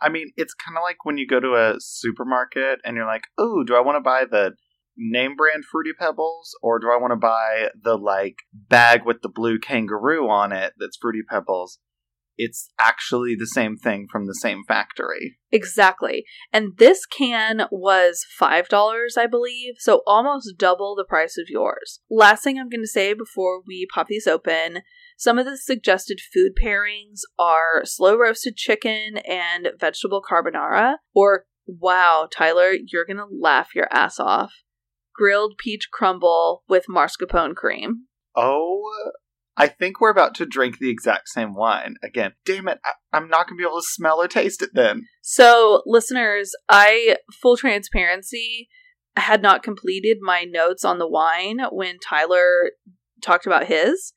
[0.00, 3.24] I mean, it's kind of like when you go to a supermarket and you're like,
[3.38, 4.54] "Oh, do I want to buy the
[4.96, 9.28] name brand Fruity Pebbles or do I want to buy the like bag with the
[9.28, 11.78] blue kangaroo on it that's Fruity Pebbles?"
[12.36, 15.38] It's actually the same thing from the same factory.
[15.52, 16.24] Exactly.
[16.52, 22.00] And this can was $5, I believe, so almost double the price of yours.
[22.10, 24.82] Last thing I'm going to say before we pop these open
[25.16, 32.28] some of the suggested food pairings are slow roasted chicken and vegetable carbonara, or wow,
[32.30, 34.52] Tyler, you're going to laugh your ass off.
[35.14, 38.06] Grilled peach crumble with mascarpone cream.
[38.36, 38.82] Oh,
[39.56, 42.32] I think we're about to drink the exact same wine again.
[42.44, 45.02] Damn it, I- I'm not going to be able to smell or taste it then.
[45.22, 48.68] So, listeners, I, full transparency,
[49.16, 52.72] had not completed my notes on the wine when Tyler
[53.22, 54.12] talked about his.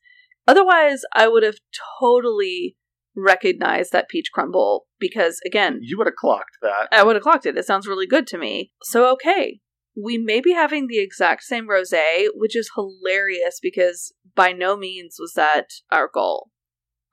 [0.48, 1.58] Otherwise, I would have
[2.00, 2.76] totally
[3.14, 6.88] recognized that peach crumble because, again, You would have clocked that.
[6.90, 7.56] I would have clocked it.
[7.56, 8.72] It sounds really good to me.
[8.82, 9.60] So, okay.
[10.00, 11.92] We may be having the exact same rose,
[12.34, 16.50] which is hilarious because by no means was that our goal.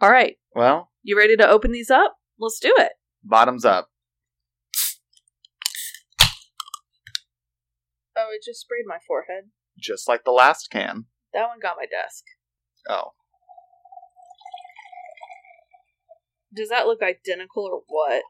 [0.02, 0.36] All right.
[0.54, 2.18] Well, You ready to open these up?
[2.40, 2.92] Let's do it.
[3.24, 3.90] bottoms up.
[8.18, 9.46] Oh, it just sprayed my forehead.
[9.78, 11.06] Just like the last can.
[11.34, 12.24] That one got my desk.
[12.88, 13.12] Oh.
[16.56, 18.24] Does that look identical or what?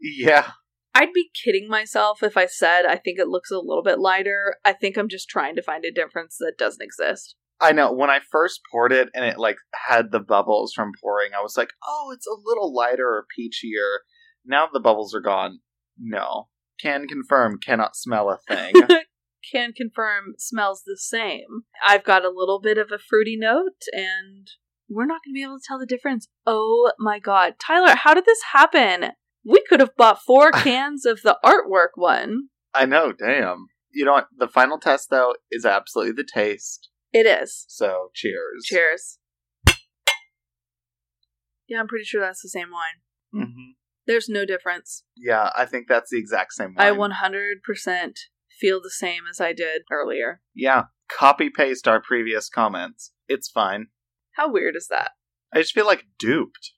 [0.00, 0.52] Yeah.
[0.96, 4.56] I'd be kidding myself if I said I think it looks a little bit lighter.
[4.64, 7.34] I think I'm just trying to find a difference that doesn't exist.
[7.60, 7.92] I know.
[7.92, 11.54] When I first poured it and it like had the bubbles from pouring, I was
[11.54, 13.98] like, oh, it's a little lighter or peachier.
[14.46, 15.60] Now the bubbles are gone.
[15.98, 16.48] No.
[16.80, 18.72] Can confirm, cannot smell a thing.
[19.52, 21.64] Can confirm smells the same.
[21.86, 24.48] I've got a little bit of a fruity note and
[24.88, 26.26] we're not going to be able to tell the difference.
[26.46, 27.54] Oh my god.
[27.64, 29.12] Tyler, how did this happen?
[29.48, 32.48] We could have bought four cans of the artwork one.
[32.74, 33.66] I know, damn.
[33.92, 34.26] You know what?
[34.36, 36.90] The final test, though, is absolutely the taste.
[37.12, 37.64] It is.
[37.68, 38.64] So, cheers.
[38.64, 39.18] Cheers.
[41.68, 43.44] Yeah, I'm pretty sure that's the same wine.
[43.46, 43.70] hmm
[44.06, 45.04] There's no difference.
[45.16, 46.92] Yeah, I think that's the exact same wine.
[46.92, 48.12] I 100%
[48.60, 50.40] feel the same as I did earlier.
[50.54, 53.12] Yeah, copy paste our previous comments.
[53.28, 53.86] It's fine.
[54.36, 55.12] How weird is that?
[55.52, 56.72] I just feel like duped.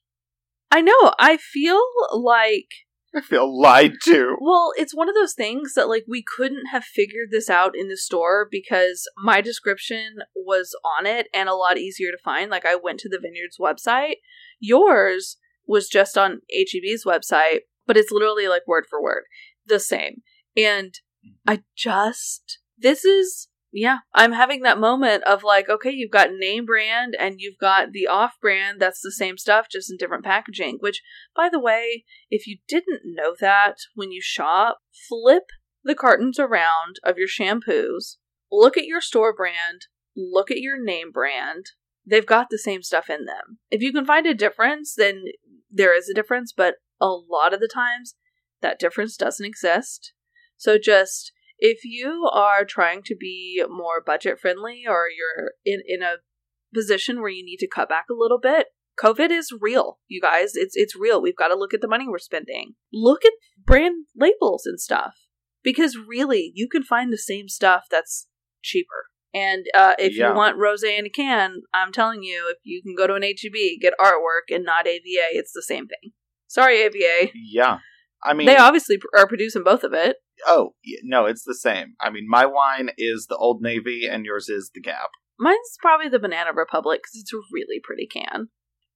[0.71, 1.13] I know.
[1.19, 2.69] I feel like
[3.15, 4.35] I feel lied to.
[4.39, 7.87] Well, it's one of those things that like we couldn't have figured this out in
[7.87, 12.51] the store because my description was on it and a lot easier to find.
[12.51, 14.15] Like I went to the Vineyards website.
[14.59, 19.23] Yours was just on HEB's website, but it's literally like word for word
[19.65, 20.21] the same.
[20.55, 20.91] And
[21.25, 21.51] mm-hmm.
[21.51, 26.65] I just this is yeah, I'm having that moment of like, okay, you've got name
[26.65, 30.77] brand and you've got the off brand that's the same stuff, just in different packaging.
[30.79, 31.01] Which,
[31.35, 35.43] by the way, if you didn't know that when you shop, flip
[35.83, 38.17] the cartons around of your shampoos,
[38.51, 41.67] look at your store brand, look at your name brand.
[42.05, 43.59] They've got the same stuff in them.
[43.69, 45.25] If you can find a difference, then
[45.69, 48.15] there is a difference, but a lot of the times
[48.61, 50.13] that difference doesn't exist.
[50.57, 56.01] So just if you are trying to be more budget friendly or you're in, in
[56.01, 56.15] a
[56.73, 58.67] position where you need to cut back a little bit,
[58.99, 60.51] COVID is real, you guys.
[60.55, 61.21] It's it's real.
[61.21, 62.73] We've got to look at the money we're spending.
[62.91, 63.33] Look at
[63.63, 65.15] brand labels and stuff.
[65.63, 68.27] Because really, you can find the same stuff that's
[68.63, 69.07] cheaper.
[69.33, 70.29] And uh, if Yeah.
[70.29, 73.23] you want rose in a can, I'm telling you, if you can go to an
[73.23, 76.11] HEB, get artwork and not AVA, it's the same thing.
[76.47, 77.31] Sorry, AVA.
[77.35, 77.79] Yeah.
[78.23, 80.17] I mean, they obviously pr- are producing both of it.
[80.47, 81.95] oh, no, it's the same.
[81.99, 85.09] I mean, my wine is the Old Navy and yours is the Gap.
[85.39, 88.49] Mine's probably the Banana Republic because it's a really pretty can.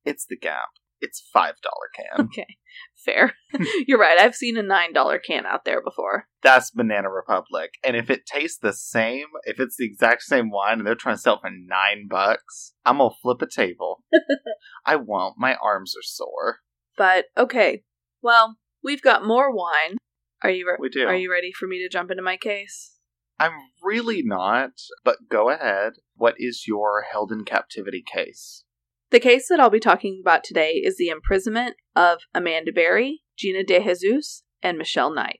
[0.04, 0.70] It's the Gap.
[1.00, 1.54] It's $5
[1.96, 2.26] can.
[2.28, 2.48] Okay,
[2.96, 3.34] fair.
[3.88, 4.18] You're right.
[4.18, 6.28] I've seen a nine dollar can out there before.
[6.42, 7.72] That's Banana Republic.
[7.84, 11.16] And if it tastes the same, if it's the exact same wine and they're trying
[11.16, 14.04] to sell it for nine bucks, I'm gonna flip a table.
[14.86, 15.36] I won't.
[15.38, 16.60] My arms are sore.
[16.98, 17.84] But okay,
[18.22, 19.98] well, we've got more wine.
[20.42, 20.68] Are you?
[20.68, 21.06] Re- We do.
[21.06, 22.98] Are you ready for me to jump into my case?
[23.40, 24.72] I'm really not,
[25.04, 25.94] but go ahead.
[26.16, 28.64] What is your held in captivity case?
[29.10, 33.64] The case that I'll be talking about today is the imprisonment of Amanda Berry, Gina
[33.64, 35.40] De Jesus, and Michelle Knight.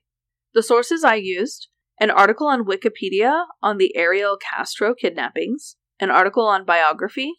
[0.54, 1.68] The sources I used
[2.00, 7.32] an article on Wikipedia on the Ariel Castro kidnappings, an article on biography,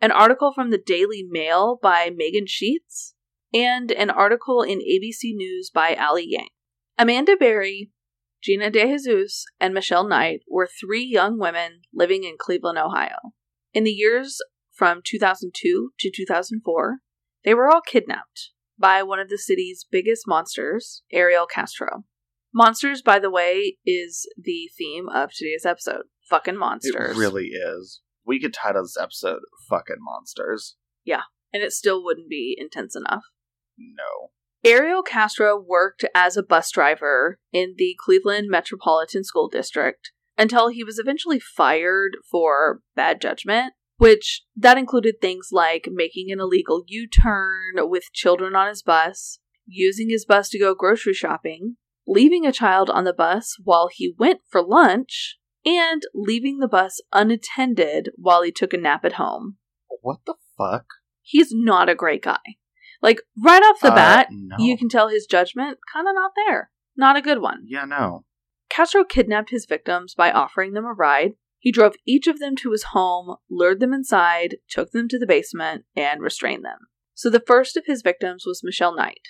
[0.00, 3.13] an article from the Daily Mail by Megan Sheets,
[3.54, 6.48] and an article in ABC News by Ali Yang.
[6.98, 7.90] Amanda Berry,
[8.42, 13.16] Gina De Jesus, and Michelle Knight were three young women living in Cleveland, Ohio.
[13.72, 14.38] In the years
[14.72, 16.98] from 2002 to 2004,
[17.44, 22.04] they were all kidnapped by one of the city's biggest monsters, Ariel Castro.
[22.52, 26.02] Monsters, by the way, is the theme of today's episode.
[26.28, 27.16] Fucking monsters.
[27.16, 28.00] It really is.
[28.26, 30.76] We could title this episode Fucking Monsters.
[31.04, 33.22] Yeah, and it still wouldn't be intense enough.
[33.78, 34.30] No.
[34.64, 40.82] Ariel Castro worked as a bus driver in the Cleveland Metropolitan School District until he
[40.82, 47.74] was eventually fired for bad judgment, which that included things like making an illegal U-turn
[47.76, 52.90] with children on his bus, using his bus to go grocery shopping, leaving a child
[52.90, 58.50] on the bus while he went for lunch, and leaving the bus unattended while he
[58.50, 59.56] took a nap at home.
[60.00, 60.86] What the fuck?
[61.22, 62.56] He's not a great guy.
[63.04, 64.56] Like right off the Uh, bat, no.
[64.58, 66.70] you can tell his judgment kind of not there.
[66.96, 67.64] Not a good one.
[67.66, 68.24] Yeah, no.
[68.70, 71.32] Castro kidnapped his victims by offering them a ride.
[71.58, 75.26] He drove each of them to his home, lured them inside, took them to the
[75.26, 76.78] basement, and restrained them.
[77.12, 79.28] So the first of his victims was Michelle Knight.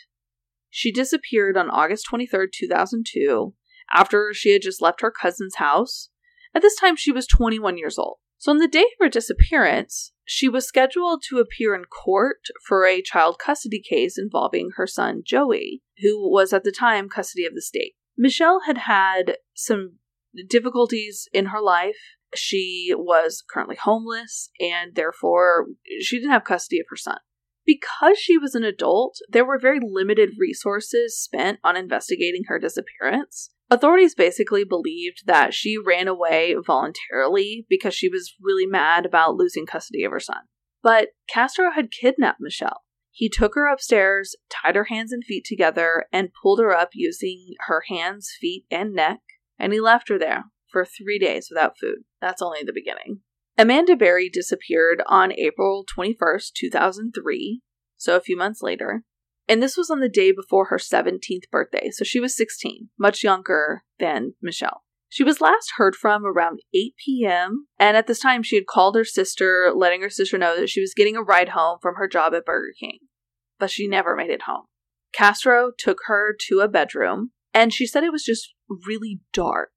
[0.71, 3.55] She disappeared on August 23, 2002,
[3.93, 6.11] after she had just left her cousin's house.
[6.55, 8.19] At this time, she was 21 years old.
[8.45, 12.85] So on the day of her disappearance, she was scheduled to appear in court for
[12.85, 17.55] a child custody case involving her son Joey, who was at the time custody of
[17.55, 17.95] the state.
[18.19, 19.95] Michelle had had some
[20.47, 21.97] difficulties in her life.
[22.35, 25.69] She was currently homeless, and therefore
[26.03, 27.21] she didn't have custody of her son.
[27.67, 33.51] Because she was an adult, there were very limited resources spent on investigating her disappearance.
[33.71, 39.65] Authorities basically believed that she ran away voluntarily because she was really mad about losing
[39.65, 40.43] custody of her son.
[40.83, 42.83] But Castro had kidnapped Michelle.
[43.11, 47.55] He took her upstairs, tied her hands and feet together, and pulled her up using
[47.61, 49.21] her hands, feet, and neck,
[49.59, 52.01] and he left her there for three days without food.
[52.21, 53.21] That's only the beginning.
[53.57, 57.61] Amanda Berry disappeared on April 21st, 2003,
[57.97, 59.05] so a few months later.
[59.49, 63.23] And this was on the day before her 17th birthday, so she was 16, much
[63.23, 64.83] younger than Michelle.
[65.09, 68.97] She was last heard from around 8 p.m., and at this time she had called
[68.97, 72.09] her sister, letting her sister know that she was getting a ride home from her
[72.09, 72.99] job at Burger King.
[73.61, 74.65] But she never made it home.
[75.13, 79.71] Castro took her to a bedroom, and she said it was just really dark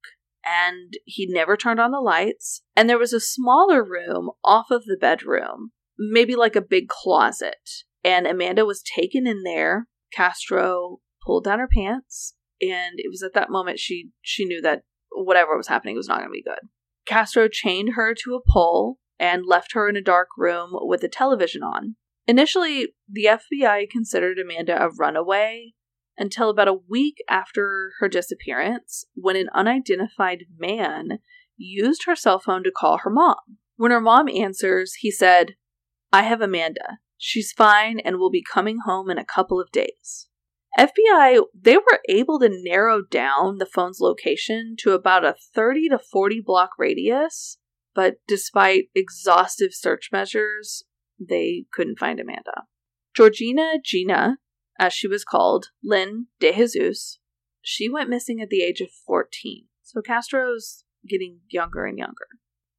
[0.48, 2.62] and he never turned on the lights.
[2.76, 7.68] And there was a smaller room off of the bedroom, maybe like a big closet.
[8.04, 9.86] And Amanda was taken in there.
[10.12, 14.82] Castro pulled down her pants, and it was at that moment she she knew that
[15.10, 16.68] whatever was happening was not going to be good.
[17.06, 21.08] Castro chained her to a pole and left her in a dark room with a
[21.08, 21.96] television on.
[22.26, 25.72] Initially, the FBI considered Amanda a runaway
[26.18, 31.18] until about a week after her disappearance when an unidentified man
[31.56, 33.58] used her cell phone to call her mom.
[33.76, 35.54] When her mom answers, he said,
[36.12, 36.98] I have Amanda.
[37.16, 40.28] She's fine and will be coming home in a couple of days.
[40.78, 45.98] FBI, they were able to narrow down the phone's location to about a 30 to
[45.98, 47.58] 40 block radius,
[47.94, 50.84] but despite exhaustive search measures,
[51.18, 52.64] they couldn't find Amanda.
[53.14, 54.36] Georgina Gina
[54.78, 57.18] as she was called, Lynn De Jesus,
[57.60, 59.66] she went missing at the age of 14.
[59.82, 62.28] So Castro's getting younger and younger.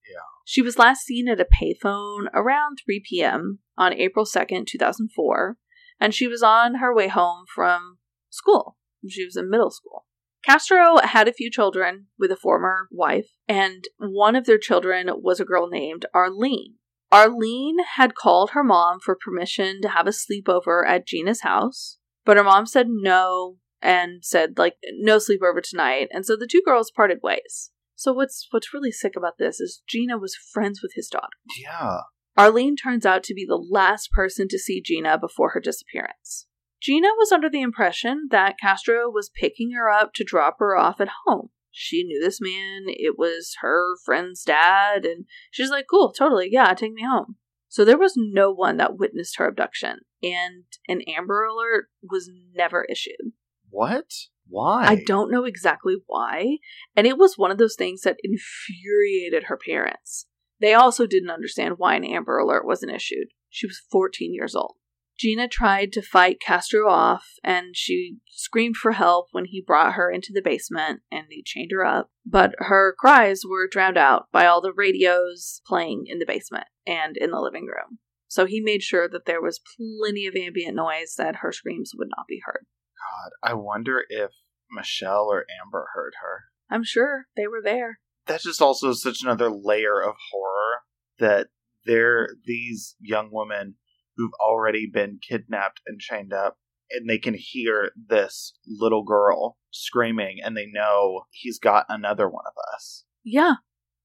[0.10, 0.22] Yeah.
[0.46, 3.60] She was last seen at a payphone around 3 p.m.
[3.78, 5.58] on April 2nd, 2004,
[6.00, 7.98] and she was on her way home from
[8.30, 8.78] school.
[9.08, 10.06] She was in middle school.
[10.44, 15.40] Castro had a few children with a former wife, and one of their children was
[15.40, 16.76] a girl named Arlene.
[17.12, 22.38] Arlene had called her mom for permission to have a sleepover at Gina's house, but
[22.38, 26.92] her mom said no and said like no sleepover tonight, and so the two girls
[26.92, 27.72] parted ways.
[27.96, 31.28] So what's what's really sick about this is Gina was friends with his daughter.
[31.60, 32.02] Yeah.
[32.38, 36.48] Arlene turns out to be the last person to see Gina before her disappearance.
[36.82, 41.02] Gina was under the impression that Castro was picking her up to drop her off
[41.02, 41.50] at home
[41.80, 42.84] she knew this man.
[42.88, 45.06] It was her friend's dad.
[45.06, 46.50] And she's like, cool, totally.
[46.52, 47.38] Yeah, take me home.
[47.70, 50.00] So there was no one that witnessed her abduction.
[50.22, 53.32] And an Amber Alert was never issued.
[53.70, 54.12] What?
[54.50, 54.88] Why?
[54.88, 56.58] I don't know exactly why.
[56.98, 60.26] And it was one of those things that infuriated her parents.
[60.60, 63.28] They also didn't understand why an Amber Alert wasn't issued.
[63.48, 64.76] She was 14 years old.
[65.20, 70.10] Gina tried to fight Castro off, and she screamed for help when he brought her
[70.10, 72.10] into the basement and he chained her up.
[72.26, 77.18] But her cries were drowned out by all the radios playing in the basement and
[77.18, 78.00] in the living room.
[78.30, 82.10] So he made sure that there was plenty of ambient noise that her screams would
[82.16, 82.66] not be heard.
[82.98, 84.32] God, I wonder if
[84.72, 86.44] Michelle or Amber heard her.
[86.70, 88.00] I'm sure they were there.
[88.26, 90.84] That's just also such another layer of horror
[91.18, 91.48] that
[91.86, 93.76] they're these young women
[94.20, 96.58] who've already been kidnapped and chained up
[96.92, 102.44] and they can hear this little girl screaming and they know he's got another one
[102.46, 103.06] of us.
[103.24, 103.56] Yeah.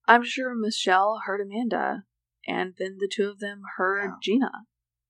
[0.07, 2.05] I'm sure Michelle heard Amanda
[2.47, 4.17] and then the two of them heard yeah.
[4.23, 4.51] Gina.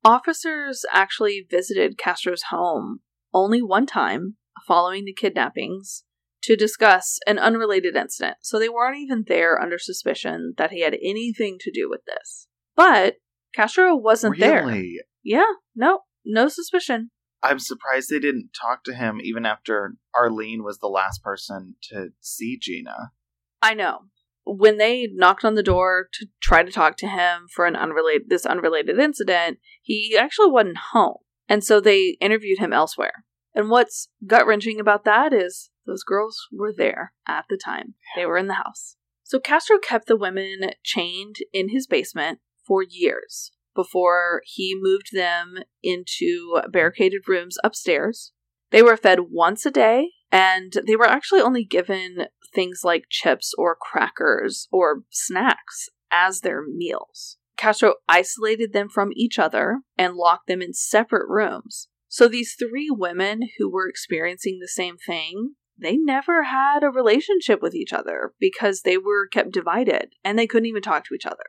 [0.05, 3.01] Officers actually visited Castro's home
[3.35, 4.37] only one time
[4.67, 6.05] following the kidnappings
[6.45, 8.37] to discuss an unrelated incident.
[8.41, 12.47] So they weren't even there under suspicion that he had anything to do with this.
[12.77, 13.17] But
[13.55, 14.97] Castro wasn't really?
[14.97, 15.05] there.
[15.23, 17.11] Yeah, no, no suspicion.
[17.43, 22.09] I'm surprised they didn't talk to him even after Arlene was the last person to
[22.21, 23.13] see Gina.
[23.61, 24.07] I know.
[24.47, 28.29] When they knocked on the door to try to talk to him for an unrelated
[28.29, 31.19] this unrelated incident, he actually wasn't home.
[31.49, 33.25] And so they interviewed him elsewhere.
[33.55, 37.95] And what's gut wrenching about that is those girls were there at the time.
[38.17, 38.97] They were in the house.
[39.23, 45.59] So Castro kept the women chained in his basement for years before he moved them
[45.83, 48.33] into barricaded rooms upstairs.
[48.71, 53.53] They were fed once a day, and they were actually only given things like chips
[53.59, 57.37] or crackers or snacks as their meals.
[57.57, 61.89] Castro isolated them from each other and locked them in separate rooms.
[62.09, 67.61] So these three women who were experiencing the same thing, they never had a relationship
[67.61, 71.27] with each other because they were kept divided and they couldn't even talk to each
[71.27, 71.45] other.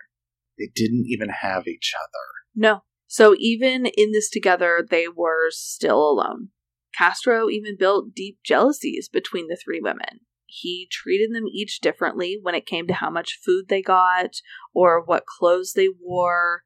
[0.58, 2.26] They didn't even have each other.
[2.56, 2.84] No.
[3.08, 6.50] So even in this together, they were still alone.
[6.98, 10.22] Castro even built deep jealousies between the three women.
[10.46, 14.32] He treated them each differently when it came to how much food they got
[14.74, 16.62] or what clothes they wore,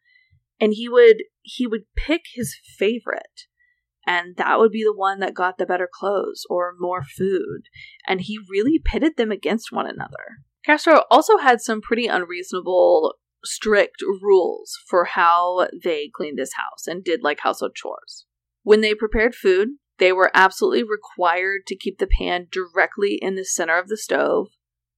[0.60, 3.48] and he would he would pick his favorite
[4.10, 7.62] and that would be the one that got the better clothes or more food,
[8.08, 10.40] and he really pitted them against one another.
[10.66, 13.14] Castro also had some pretty unreasonable
[13.44, 18.26] strict rules for how they cleaned this house and did like household chores.
[18.64, 23.46] When they prepared food, they were absolutely required to keep the pan directly in the
[23.46, 24.48] center of the stove,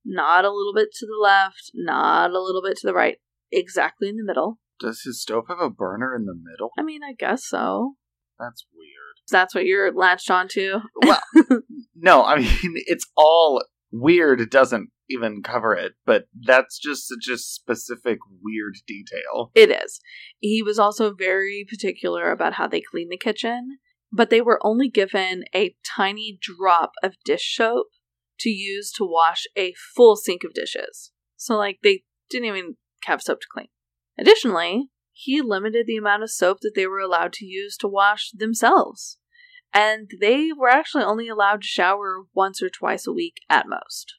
[0.05, 3.17] not a little bit to the left, not a little bit to the right,
[3.51, 4.59] exactly in the middle.
[4.79, 6.71] Does his stove have a burner in the middle?
[6.77, 7.95] I mean, I guess so.
[8.39, 8.91] That's weird.
[9.31, 10.79] That's what you're latched onto.
[11.03, 11.21] Well,
[11.95, 14.41] no, I mean, it's all weird.
[14.41, 19.51] It doesn't even cover it, but that's just such a specific weird detail.
[19.53, 19.99] It is.
[20.39, 23.77] He was also very particular about how they clean the kitchen,
[24.11, 27.87] but they were only given a tiny drop of dish soap
[28.39, 31.11] to use to wash a full sink of dishes.
[31.37, 33.69] So, like, they didn't even have soap to clean.
[34.19, 38.31] Additionally, he limited the amount of soap that they were allowed to use to wash
[38.31, 39.17] themselves.
[39.73, 44.15] And they were actually only allowed to shower once or twice a week at most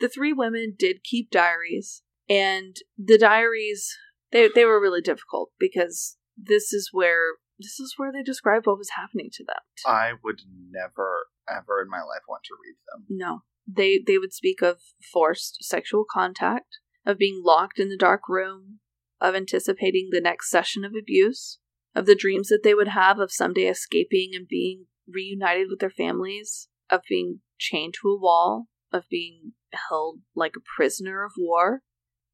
[0.00, 3.96] the three women did keep diaries, and the diaries
[4.32, 8.78] they they were really difficult because this is where this is where they describe what
[8.78, 9.56] was happening to them.
[9.86, 10.40] I would
[10.70, 13.04] never ever in my life want to read them.
[13.08, 13.40] No.
[13.66, 14.78] They they would speak of
[15.12, 18.80] forced sexual contact, of being locked in the dark room,
[19.20, 21.58] of anticipating the next session of abuse,
[21.94, 25.90] of the dreams that they would have of someday escaping and being reunited with their
[25.90, 29.52] families, of being chained to a wall, of being
[29.88, 31.82] held like a prisoner of war.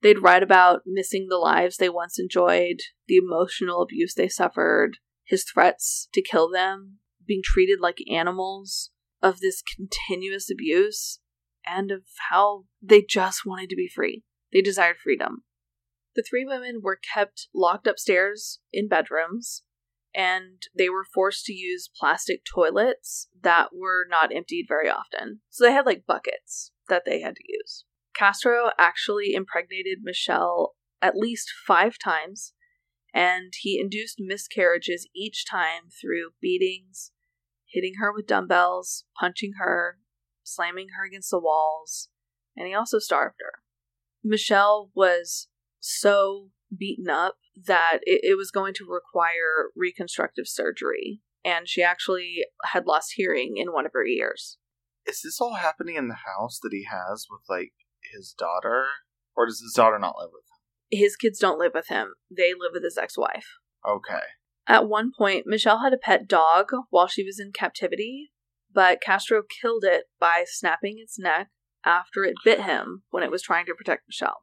[0.03, 5.45] They'd write about missing the lives they once enjoyed, the emotional abuse they suffered, his
[5.45, 8.91] threats to kill them, being treated like animals,
[9.23, 11.21] of this continuous abuse,
[11.67, 14.23] and of how they just wanted to be free.
[14.53, 15.45] They desired freedom.
[16.15, 19.63] The three women were kept locked upstairs in bedrooms,
[20.17, 25.41] and they were forced to use plastic toilets that were not emptied very often.
[25.51, 27.85] So they had like buckets that they had to use.
[28.17, 32.55] Castro actually impregnated Michelle at least five times,
[33.13, 37.13] and he induced miscarriages each time through beatings,
[37.71, 39.99] hitting her with dumbbells, punching her,
[40.43, 42.09] slamming her against the walls,
[42.57, 43.61] and he also starved her.
[44.25, 45.49] Michelle was
[45.79, 47.37] so beaten up
[47.67, 53.55] that it, it was going to require reconstructive surgery, and she actually had lost hearing
[53.57, 54.59] in one of her ears
[55.07, 57.73] is this all happening in the house that he has with like
[58.13, 58.85] his daughter,
[59.37, 60.99] or does his daughter not live with him?
[60.99, 62.15] His kids don't live with him.
[62.35, 63.47] They live with his ex-wife.
[63.87, 64.23] Okay.
[64.69, 68.31] At one point, Michelle had a pet dog while she was in captivity,
[68.73, 71.49] but Castro killed it by snapping its neck
[71.85, 74.43] after it bit him when it was trying to protect Michelle.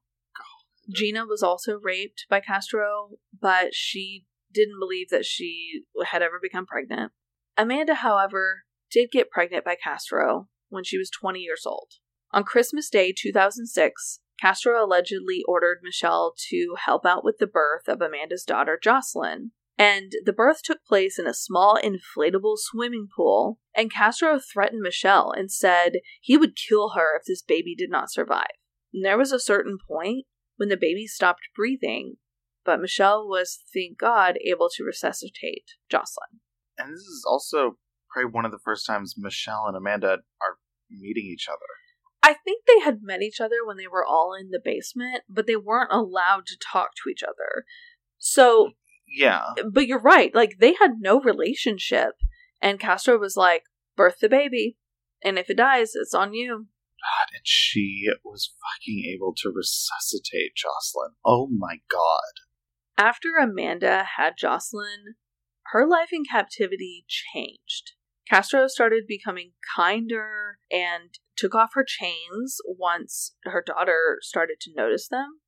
[0.90, 6.66] Gina was also raped by Castro, but she didn't believe that she had ever become
[6.66, 7.12] pregnant.
[7.58, 11.94] Amanda, however, did get pregnant by Castro when she was 20 years old.
[12.32, 18.02] On Christmas Day 2006, Castro allegedly ordered Michelle to help out with the birth of
[18.02, 19.52] Amanda's daughter, Jocelyn.
[19.78, 25.32] And the birth took place in a small inflatable swimming pool, and Castro threatened Michelle
[25.32, 28.52] and said he would kill her if this baby did not survive.
[28.94, 30.26] And there was a certain point
[30.64, 32.15] when the baby stopped breathing,
[32.64, 36.40] but Michelle was, thank God, able to resuscitate Jocelyn.
[36.77, 37.73] And this is also
[38.10, 40.56] probably one of the first times Michelle and Amanda are
[40.90, 41.57] meeting each other.
[42.22, 45.48] I think they had met each other when they were all in the basement, but
[45.48, 47.65] they weren't allowed to talk to each other.
[48.18, 48.69] So,
[49.06, 49.48] yeah.
[49.69, 50.34] But you're right.
[50.34, 52.14] Like, they had no relationship.
[52.61, 53.64] And Castro was like,
[53.98, 54.77] birth the baby.
[55.22, 56.68] And if it dies, it's on you.
[57.04, 61.12] God, and she was fucking able to resuscitate Jocelyn.
[61.26, 62.34] Oh my god.
[62.98, 65.16] After Amanda had Jocelyn,
[65.68, 67.94] her life in captivity changed.
[68.30, 75.08] Castro started becoming kinder and took off her chains once her daughter started to notice
[75.08, 75.40] them.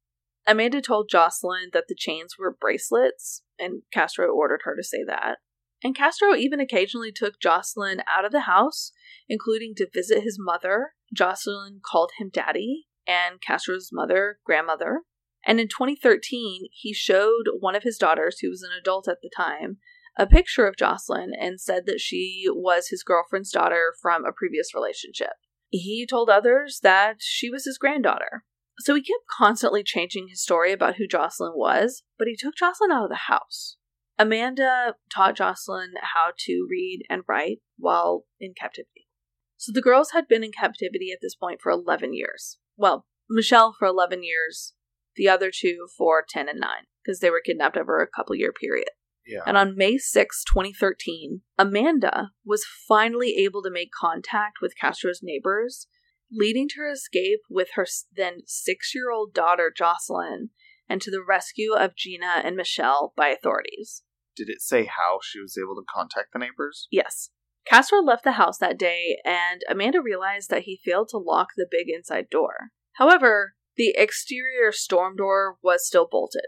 [0.47, 5.37] Amanda told Jocelyn that the chains were bracelets, and Castro ordered her to say that.
[5.83, 8.91] And Castro even occasionally took Jocelyn out of the house,
[9.27, 10.93] including to visit his mother.
[11.15, 15.01] Jocelyn called him daddy, and Castro's mother, grandmother.
[15.45, 19.29] And in 2013, he showed one of his daughters, who was an adult at the
[19.35, 19.77] time,
[20.17, 24.73] a picture of Jocelyn and said that she was his girlfriend's daughter from a previous
[24.73, 25.33] relationship.
[25.69, 28.43] He told others that she was his granddaughter.
[28.79, 32.91] So he kept constantly changing his story about who Jocelyn was, but he took Jocelyn
[32.91, 33.77] out of the house.
[34.17, 38.94] Amanda taught Jocelyn how to read and write while in captivity.
[39.65, 42.59] So the girls had been in captivity at this point for 11 years.
[42.77, 44.75] Well, Michelle for 11 years,
[45.15, 46.69] the other two for 10 and 9,
[47.03, 48.89] because they were kidnapped over a couple year period.
[49.25, 49.39] Yeah.
[49.47, 55.87] And on May 6, 2013, Amanda was finally able to make contact with Castro's neighbors,
[56.31, 60.49] leading to her escape with her then six year old daughter, Jocelyn,
[60.87, 64.03] and to the rescue of Gina and Michelle by authorities.
[64.35, 66.87] Did it say how she was able to contact the neighbors?
[66.91, 67.31] Yes.
[67.67, 71.67] Castro left the house that day, and Amanda realized that he failed to lock the
[71.69, 72.71] big inside door.
[72.93, 76.45] However, the exterior storm door was still bolted.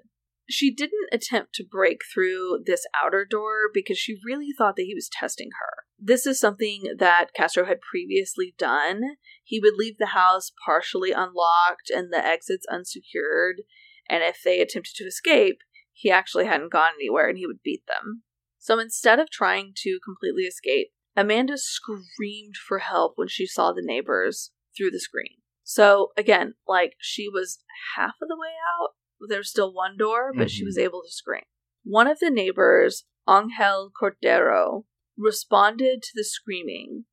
[0.49, 4.95] She didn't attempt to break through this outer door because she really thought that he
[4.95, 5.83] was testing her.
[5.99, 9.01] This is something that Castro had previously done.
[9.43, 13.63] He would leave the house partially unlocked and the exits unsecured,
[14.09, 15.57] and if they attempted to escape,
[15.91, 18.23] he actually hadn't gone anywhere and he would beat them.
[18.57, 23.81] So instead of trying to completely escape, Amanda screamed for help when she saw the
[23.83, 25.37] neighbors through the screen.
[25.63, 27.59] So again, like she was
[27.95, 28.89] half of the way out.
[29.27, 30.47] There was still one door, but mm-hmm.
[30.47, 31.41] she was able to scream.
[31.83, 34.83] One of the neighbors, Angel Cordero,
[35.17, 37.05] responded to the screaming,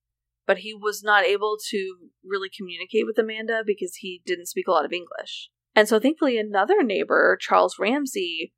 [0.47, 4.71] but he was not able to really communicate with Amanda because he didn't speak a
[4.71, 5.51] lot of English.
[5.75, 8.53] And so thankfully another neighbor, Charles Ramsey,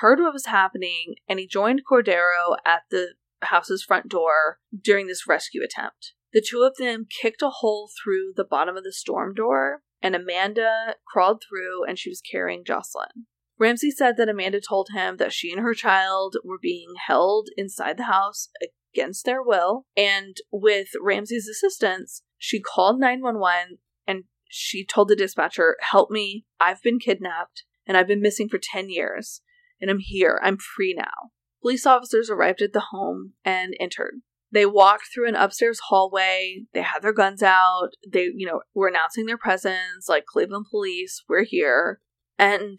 [0.00, 5.26] heard what was happening and he joined Cordero at the house's front door during this
[5.26, 6.14] rescue attempt.
[6.32, 10.14] The two of them kicked a hole through the bottom of the storm door, and
[10.14, 13.26] Amanda crawled through and she was carrying Jocelyn.
[13.58, 17.96] Ramsey said that Amanda told him that she and her child were being held inside
[17.96, 18.50] the house
[18.94, 25.76] against their will, and with Ramsey's assistance, she called 911 and she told the dispatcher,
[25.80, 29.42] Help me, I've been kidnapped and I've been missing for 10 years
[29.80, 30.40] and I'm here.
[30.42, 31.32] I'm free now.
[31.68, 34.22] Police officers arrived at the home and entered.
[34.50, 36.64] They walked through an upstairs hallway.
[36.72, 37.90] They had their guns out.
[38.10, 42.00] They, you know, were announcing their presence, like Cleveland police, we're here.
[42.38, 42.78] And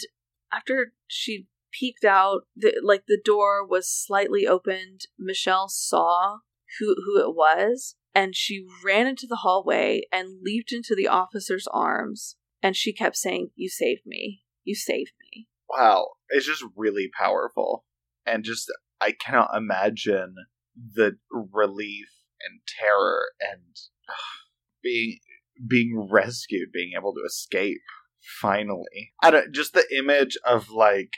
[0.51, 6.37] after she peeked out, the, like the door was slightly opened, Michelle saw
[6.79, 11.67] who who it was, and she ran into the hallway and leaped into the officer's
[11.71, 12.37] arms.
[12.63, 14.41] And she kept saying, "You saved me.
[14.63, 17.85] You saved me." Wow, it's just really powerful.
[18.29, 20.35] And just, I cannot imagine
[20.75, 22.07] the relief
[22.41, 23.75] and terror and
[24.83, 25.19] being
[25.67, 27.81] being rescued, being able to escape
[28.41, 29.13] finally.
[29.21, 31.11] I don't just the image of like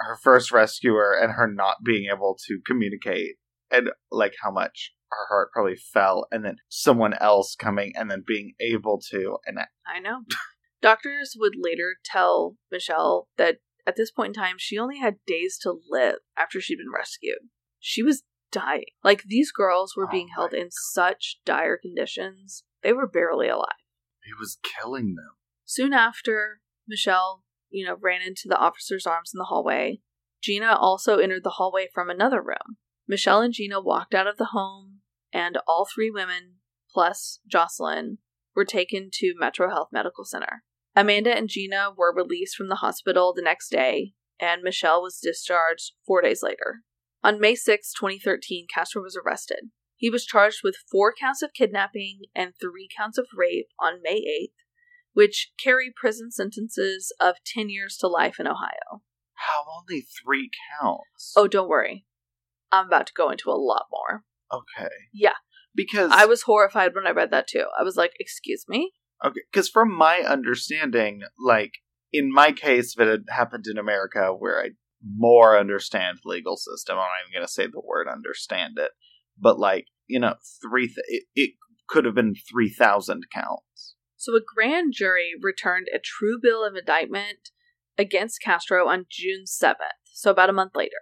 [0.00, 3.36] her first rescuer and her not being able to communicate
[3.70, 8.24] and like how much her heart probably fell and then someone else coming and then
[8.26, 10.22] being able to and I know.
[10.82, 15.58] Doctors would later tell Michelle that at this point in time, she only had days
[15.62, 17.50] to live after she'd been rescued.
[17.78, 18.84] She was dying.
[19.02, 23.68] Like, these girls were oh being held in such dire conditions, they were barely alive.
[24.24, 25.32] He was killing them.
[25.64, 30.00] Soon after, Michelle, you know, ran into the officer's arms in the hallway.
[30.42, 32.76] Gina also entered the hallway from another room.
[33.08, 35.00] Michelle and Gina walked out of the home,
[35.32, 36.56] and all three women,
[36.90, 38.18] plus Jocelyn,
[38.54, 40.62] were taken to Metro Health Medical Center.
[40.96, 45.92] Amanda and Gina were released from the hospital the next day, and Michelle was discharged
[46.06, 46.82] four days later.
[47.22, 49.70] On May 6, 2013, Castro was arrested.
[49.96, 54.20] He was charged with four counts of kidnapping and three counts of rape on May
[54.20, 54.64] 8th,
[55.14, 59.02] which carry prison sentences of 10 years to life in Ohio.
[59.34, 60.50] How only three
[60.80, 61.32] counts?
[61.36, 62.04] Oh, don't worry.
[62.70, 64.24] I'm about to go into a lot more.
[64.52, 64.90] Okay.
[65.12, 65.34] Yeah.
[65.74, 67.66] Because I was horrified when I read that too.
[67.78, 68.92] I was like, excuse me?
[69.24, 71.74] Okay, because from my understanding, like
[72.12, 74.70] in my case, if it had happened in America, where I
[75.16, 78.92] more understand legal system, I'm not even going to say the word understand it,
[79.38, 81.50] but like you know, three th- it, it
[81.88, 83.94] could have been three thousand counts.
[84.16, 87.50] So a grand jury returned a true bill of indictment
[87.98, 90.92] against Castro on June seventh, so about a month later.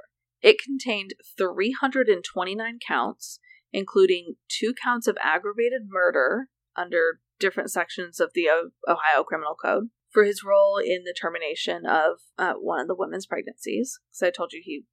[0.43, 3.39] It contained 329 counts,
[3.73, 9.89] including two counts of aggravated murder under different sections of the o- Ohio Criminal Code
[10.10, 13.98] for his role in the termination of uh, one of the women's pregnancies.
[14.10, 14.85] Because I told you he,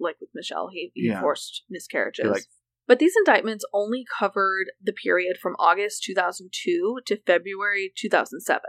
[0.00, 1.20] like with Michelle, he, he Yeah.
[1.20, 2.26] forced miscarriages.
[2.26, 2.44] Like-
[2.88, 8.60] but these indictments only covered the period from August 2002 to February 2007.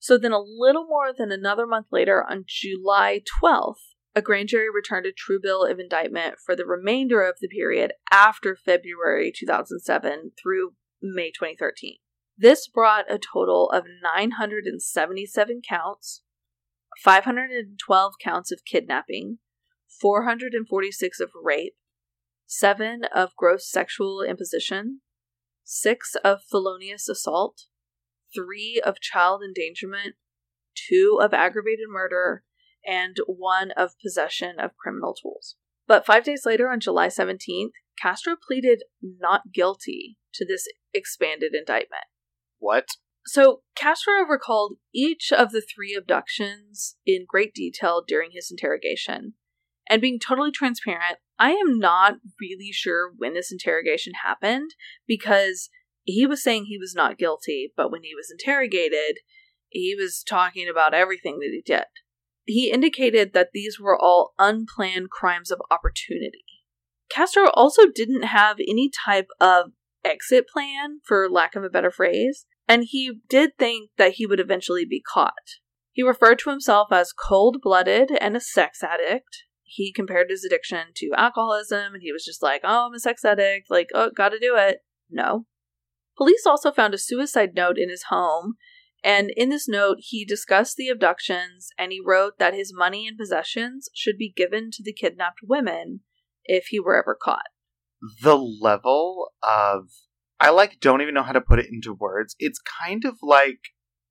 [0.00, 3.76] So then, a little more than another month later, on July 12th,
[4.16, 7.92] a grand jury returned a true bill of indictment for the remainder of the period
[8.12, 11.96] after February 2007 through May 2013.
[12.36, 16.22] This brought a total of 977 counts,
[17.02, 19.38] 512 counts of kidnapping,
[20.00, 21.76] 446 of rape,
[22.46, 25.00] 7 of gross sexual imposition,
[25.62, 27.66] 6 of felonious assault,
[28.34, 30.16] 3 of child endangerment,
[30.88, 32.42] 2 of aggravated murder,
[32.84, 35.54] and 1 of possession of criminal tools.
[35.86, 37.70] But five days later, on July 17th,
[38.00, 42.04] Castro pleaded not guilty to this expanded indictment.
[42.64, 42.96] What?
[43.26, 49.34] So, Castro recalled each of the three abductions in great detail during his interrogation.
[49.88, 54.70] And being totally transparent, I am not really sure when this interrogation happened
[55.06, 55.68] because
[56.04, 59.18] he was saying he was not guilty, but when he was interrogated,
[59.68, 61.84] he was talking about everything that he did.
[62.46, 66.44] He indicated that these were all unplanned crimes of opportunity.
[67.10, 69.72] Castro also didn't have any type of
[70.02, 74.40] exit plan, for lack of a better phrase, and he did think that he would
[74.40, 75.58] eventually be caught.
[75.92, 79.44] He referred to himself as cold blooded and a sex addict.
[79.62, 83.24] He compared his addiction to alcoholism, and he was just like, oh, I'm a sex
[83.24, 84.78] addict, like, oh, gotta do it.
[85.10, 85.46] No.
[86.16, 88.54] Police also found a suicide note in his home,
[89.04, 93.18] and in this note, he discussed the abductions and he wrote that his money and
[93.18, 96.00] possessions should be given to the kidnapped women
[96.44, 97.44] if he were ever caught.
[98.22, 99.90] The level of
[100.44, 102.36] I like don't even know how to put it into words.
[102.38, 103.60] It's kind of like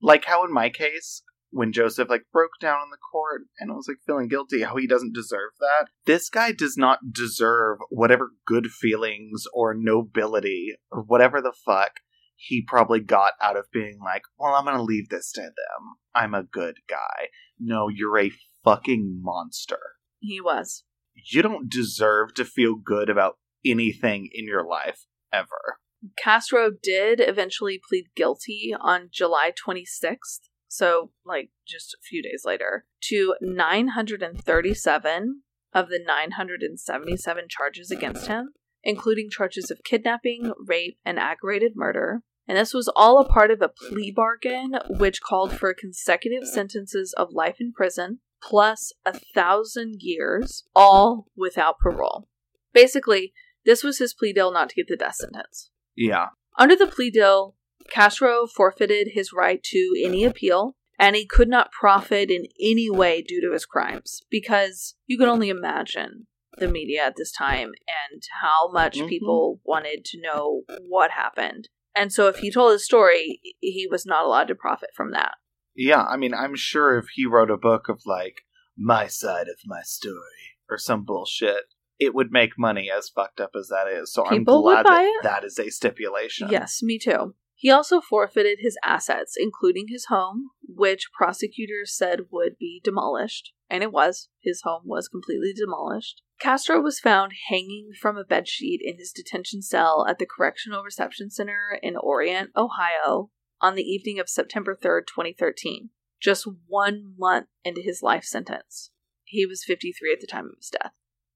[0.02, 3.88] like how in my case when Josef like broke down in the court and was
[3.88, 5.90] like feeling guilty, how he doesn't deserve that.
[6.08, 12.00] This guy does not deserve whatever good feelings or nobility or whatever the fuck
[12.36, 15.98] he probably got out of being like, well, I'm gonna leave this to them.
[16.16, 17.28] I'm a good guy.
[17.60, 18.32] No, you're a
[18.64, 19.78] fucking monster.
[20.20, 20.84] He was.
[21.32, 25.78] You don't deserve to feel good about anything in your life ever.
[26.18, 32.86] Castro did eventually plead guilty on July 26th, so like just a few days later,
[33.04, 35.42] to 937
[35.74, 38.54] of the 977 charges against him,
[38.84, 42.22] including charges of kidnapping, rape, and aggravated murder.
[42.48, 47.14] And this was all a part of a plea bargain which called for consecutive sentences
[47.18, 52.28] of life in prison plus a thousand years, all without parole.
[52.74, 53.34] Basically,
[53.66, 55.72] this was his plea deal not to get the death sentence.
[55.96, 56.28] Yeah.
[56.58, 57.56] Under the plea deal,
[57.90, 63.22] Castro forfeited his right to any appeal, and he could not profit in any way
[63.22, 67.74] due to his crimes, because you can only imagine the media at this time
[68.12, 69.10] and how much Mhm.
[69.10, 71.70] people wanted to know what happened.
[71.96, 75.34] And so if he told his story, he was not allowed to profit from that.
[75.76, 78.42] Yeah, I mean, I'm sure if he wrote a book of like
[78.78, 81.66] my side of my story or some bullshit,
[82.04, 84.14] it would make money as fucked up as that is.
[84.14, 85.24] So People I'm glad that it.
[85.24, 86.50] that is a stipulation.
[86.50, 87.36] Yes, me too.
[87.56, 93.54] He also forfeited his assets, including his home, which prosecutors said would be demolished.
[93.70, 94.28] And it was.
[94.42, 96.22] His home was completely demolished.
[96.42, 101.30] Castro was found hanging from a bedsheet in his detention cell at the Correctional Reception
[101.30, 103.30] Center in Orient, Ohio,
[103.62, 105.90] on the evening of September 3rd, 2013,
[106.22, 108.92] just one month into his life sentence.
[109.24, 110.92] He was 53 at the time of his death.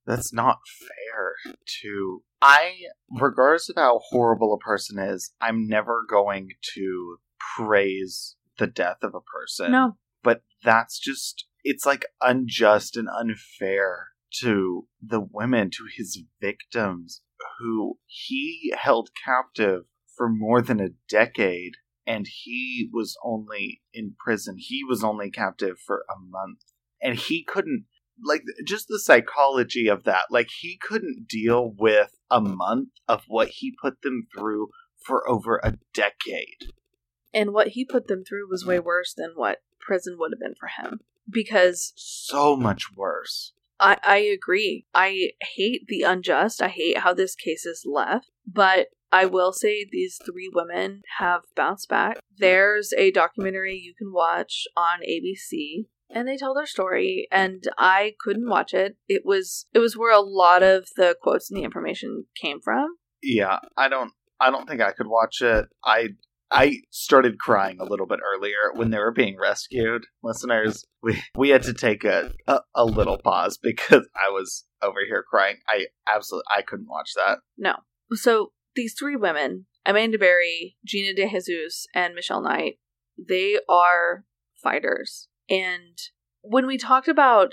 [0.07, 1.35] That's not fair
[1.81, 2.23] to.
[2.41, 2.75] I,
[3.19, 7.17] regardless of how horrible a person is, I'm never going to
[7.57, 9.71] praise the death of a person.
[9.71, 11.45] No, But that's just.
[11.63, 14.07] It's like unjust and unfair
[14.39, 17.21] to the women, to his victims,
[17.59, 19.83] who he held captive
[20.15, 21.73] for more than a decade
[22.07, 24.55] and he was only in prison.
[24.57, 26.59] He was only captive for a month.
[27.01, 27.85] And he couldn't,
[28.23, 30.25] like, just the psychology of that.
[30.29, 34.69] Like, he couldn't deal with a month of what he put them through
[35.05, 36.73] for over a decade.
[37.33, 40.55] and what he put them through was way worse than what prison would have been
[40.59, 40.99] for him.
[41.29, 43.53] Because So much worse.
[43.79, 44.85] I, I agree.
[44.93, 46.61] I hate the unjust.
[46.61, 48.31] I hate how this case is left.
[48.45, 52.17] But I will say these three women have bounced back.
[52.37, 58.13] There's a documentary you can watch on ABC and they tell their story and I
[58.19, 58.97] couldn't watch it.
[59.07, 62.97] It was it was where a lot of the quotes and the information came from.
[63.21, 64.11] Yeah, I don't.
[64.39, 65.65] I don't think I could watch it.
[65.83, 66.09] I
[66.51, 70.05] I started crying a little bit earlier when they were being rescued.
[70.23, 74.99] Listeners, we we had to take a, a, a little pause because I was over
[75.05, 75.57] here crying.
[75.67, 77.39] I absolutely I couldn't watch that.
[77.57, 77.75] No.
[78.13, 82.75] So these three women, Amanda Berry, Gina De Jesus, and Michelle Knight,
[83.17, 84.23] they are
[84.61, 85.27] fighters.
[85.49, 85.97] And
[86.41, 87.51] when we talked about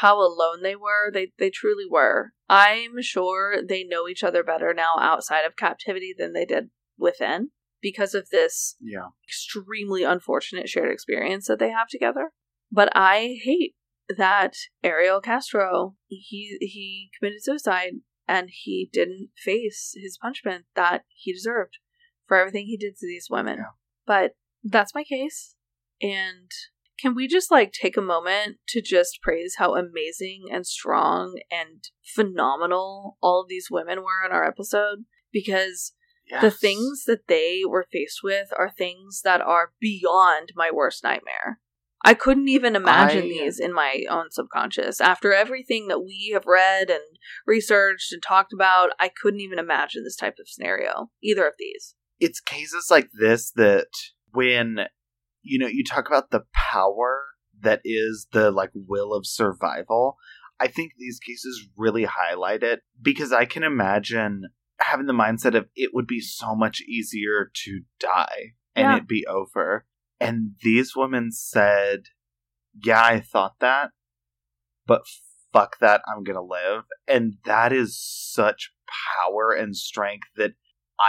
[0.00, 2.32] how alone they were, they, they truly were.
[2.48, 7.50] I'm sure they know each other better now outside of captivity than they did within
[7.80, 9.08] because of this Yeah.
[9.26, 12.32] extremely unfortunate shared experience that they have together.
[12.70, 13.74] But I hate
[14.16, 14.54] that
[14.84, 17.94] Ariel Castro he he committed suicide
[18.28, 21.78] and he didn't face his punishment that he deserved
[22.26, 23.58] for everything he did to these women.
[23.58, 23.70] Yeah.
[24.06, 24.32] But
[24.64, 25.54] that's my case.
[26.00, 26.50] And
[27.00, 31.84] can we just like take a moment to just praise how amazing and strong and
[32.14, 35.04] phenomenal all of these women were in our episode?
[35.32, 35.92] Because
[36.40, 41.60] the things that they were faced with are things that are beyond my worst nightmare.
[42.04, 45.00] I couldn't even imagine I- these in my own subconscious.
[45.00, 47.02] After everything that we have read and
[47.46, 51.94] researched and talked about, I couldn't even imagine this type of scenario, either of these.
[52.18, 53.88] it's cases like this that
[54.32, 54.86] when
[55.46, 57.22] you know you talk about the power
[57.62, 60.16] that is the like will of survival.
[60.60, 64.44] I think these cases really highlight it because i can imagine
[64.80, 68.96] having the mindset of it would be so much easier to die and Yeah.
[68.98, 69.86] it be over.
[70.20, 72.04] And these women said
[72.84, 73.90] yeah i thought that
[74.86, 75.02] but
[75.52, 76.84] fuck that i'm gonna live.
[77.08, 78.72] And that is such
[79.26, 80.52] power and strength that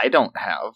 [0.03, 0.73] i don't have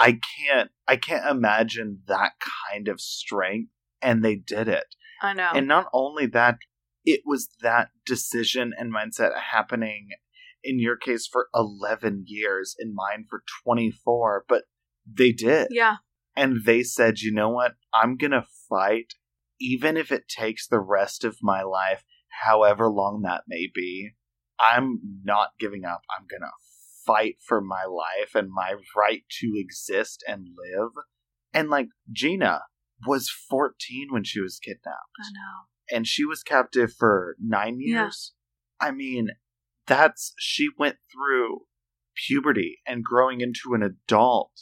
[0.00, 2.32] I can't I can't imagine that
[2.72, 3.70] kind of strength
[4.00, 4.94] and they did it.
[5.22, 5.50] I know.
[5.54, 6.56] And not only that
[7.04, 10.08] it was that decision and mindset happening
[10.62, 14.64] in your case for 11 years in mine for 24 but
[15.10, 15.96] they did yeah.
[16.36, 19.14] and they said you know what I'm going to fight
[19.58, 22.04] even if it takes the rest of my life
[22.44, 24.10] however long that may be
[24.58, 26.50] I'm not giving up I'm going to
[27.12, 30.90] fight for my life and my right to exist and live.
[31.52, 32.62] And like Gina
[33.06, 35.96] was 14 when she was kidnapped I know.
[35.96, 38.02] and she was captive for 9 Yeah.
[38.04, 38.34] years.
[38.80, 39.30] I mean,
[39.86, 41.62] that's she went through
[42.28, 44.52] puberty and growing into an adult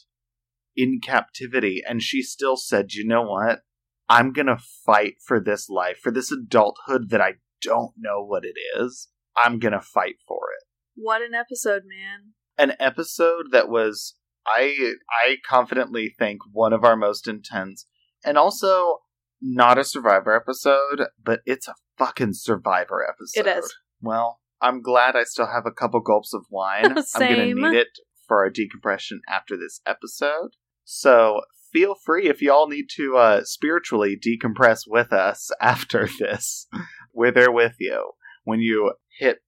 [0.77, 3.63] in captivity and she still said, "You know what?
[4.09, 4.57] I'm going to
[4.87, 9.09] fight for this life, for this adulthood that I don't know what it is.
[9.37, 10.65] I'm going to fight for it."
[10.95, 12.35] What an episode, man.
[12.59, 14.15] An episode that was
[14.47, 17.87] I I confidently think one of our most intense
[18.25, 18.99] and also
[19.41, 23.47] not a survivor episode, but it's a fucking survivor episode.
[23.47, 23.75] It is.
[24.01, 26.97] Well, I'm glad I still have a couple gulps of wine.
[27.15, 27.89] I'm gonna need it
[28.27, 30.51] for our decompression after this episode.
[30.85, 36.67] So feel free if y'all need to uh, spiritually decompress with us after this.
[37.13, 38.13] We're there with you.
[38.45, 39.39] When you hit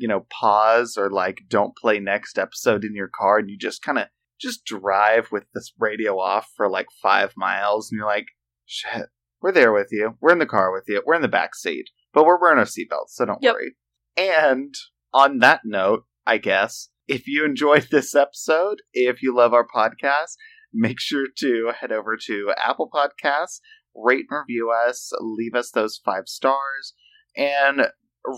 [0.00, 3.82] you know, pause or like don't play next episode in your car and you just
[3.82, 4.06] kind of
[4.40, 8.28] just drive with this radio off for like five miles and you're like,
[8.64, 9.08] shit,
[9.42, 10.16] we're there with you.
[10.20, 11.02] We're in the car with you.
[11.04, 13.54] We're in the back seat, but we're wearing our seatbelts, so don't Yep.
[13.54, 13.76] worry.
[14.16, 14.74] And
[15.12, 20.36] on that note, I guess, if you enjoyed this episode, if you love our podcast,
[20.72, 23.60] make sure to head over to Apple Podcasts,
[23.94, 26.94] rate and review us, leave us those five stars,
[27.36, 27.88] and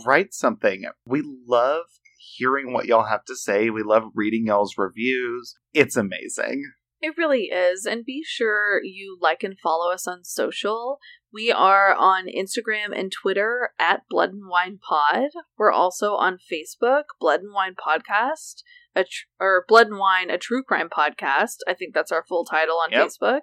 [0.07, 0.85] write something.
[1.07, 1.85] We love
[2.37, 3.71] hearing what y'all have to say.
[3.71, 5.55] We love reading y'all's reviews.
[5.75, 6.65] It's amazing.
[7.01, 7.85] It really is.
[7.85, 10.99] And be sure you like and follow us on social.
[11.33, 15.31] We are on Instagram and Twitter at Blood and Wine Pod.
[15.59, 18.63] We're also on Facebook, Blood and Wine Podcast,
[18.95, 21.57] a tr- or Blood and Wine, a true crime podcast.
[21.67, 23.09] I think that's our full title on Yep.
[23.09, 23.41] Facebook.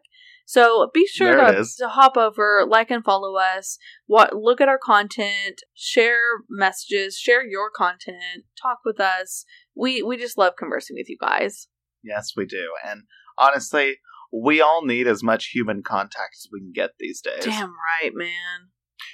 [0.50, 3.78] So be sure to, to hop over, like and follow us,
[4.08, 9.46] what, look at our content, share messages, share your content, talk with us.
[9.76, 11.68] We we just love conversing with you guys.
[12.04, 12.70] Yes, we do.
[12.84, 13.04] And
[13.38, 13.98] honestly,
[14.34, 17.46] we all need as much human contact as we can get these days.
[17.46, 18.72] Damn right, man.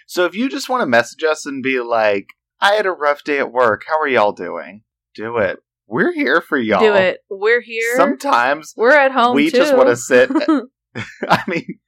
[0.07, 2.27] So if you just want to message us and be like,
[2.61, 3.83] I had a rough day at work.
[3.89, 4.83] How are y'all doing?
[5.13, 5.59] Do it.
[5.85, 6.79] We're here for y'all.
[6.79, 7.19] Do it.
[7.29, 7.97] We're here.
[7.97, 9.35] Sometimes We're at home.
[9.35, 9.57] we too.
[9.57, 10.31] just want to sit.
[11.27, 11.79] I mean,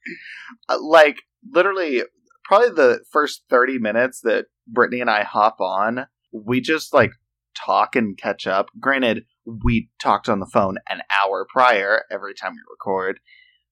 [0.68, 2.02] uh, like literally,
[2.44, 7.12] probably the first thirty minutes that Brittany and I hop on, we just like
[7.56, 8.68] talk and catch up.
[8.80, 13.20] Granted, we talked on the phone an hour prior every time we record,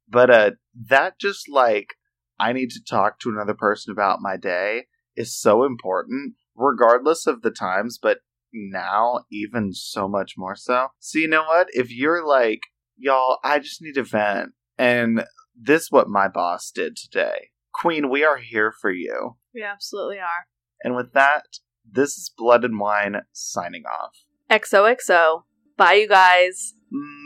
[0.09, 0.51] but uh,
[0.89, 1.95] that just like
[2.39, 4.87] I need to talk to another person about my day
[5.17, 7.99] is so important, regardless of the times.
[8.01, 8.19] But
[8.53, 10.89] now, even so much more so.
[10.99, 11.69] So you know what?
[11.73, 12.61] If you're like,
[12.97, 15.25] y'all, I just need to vent And
[15.59, 17.51] this is what my boss did today.
[17.73, 19.37] Queen, we are here for you.
[19.55, 20.47] We absolutely are.
[20.83, 21.45] And with that,
[21.91, 24.13] this is Blood and Wine signing off.
[24.51, 25.43] XOXO.
[25.77, 26.75] Bye, you guys.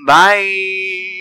[0.07, 1.20] Bye.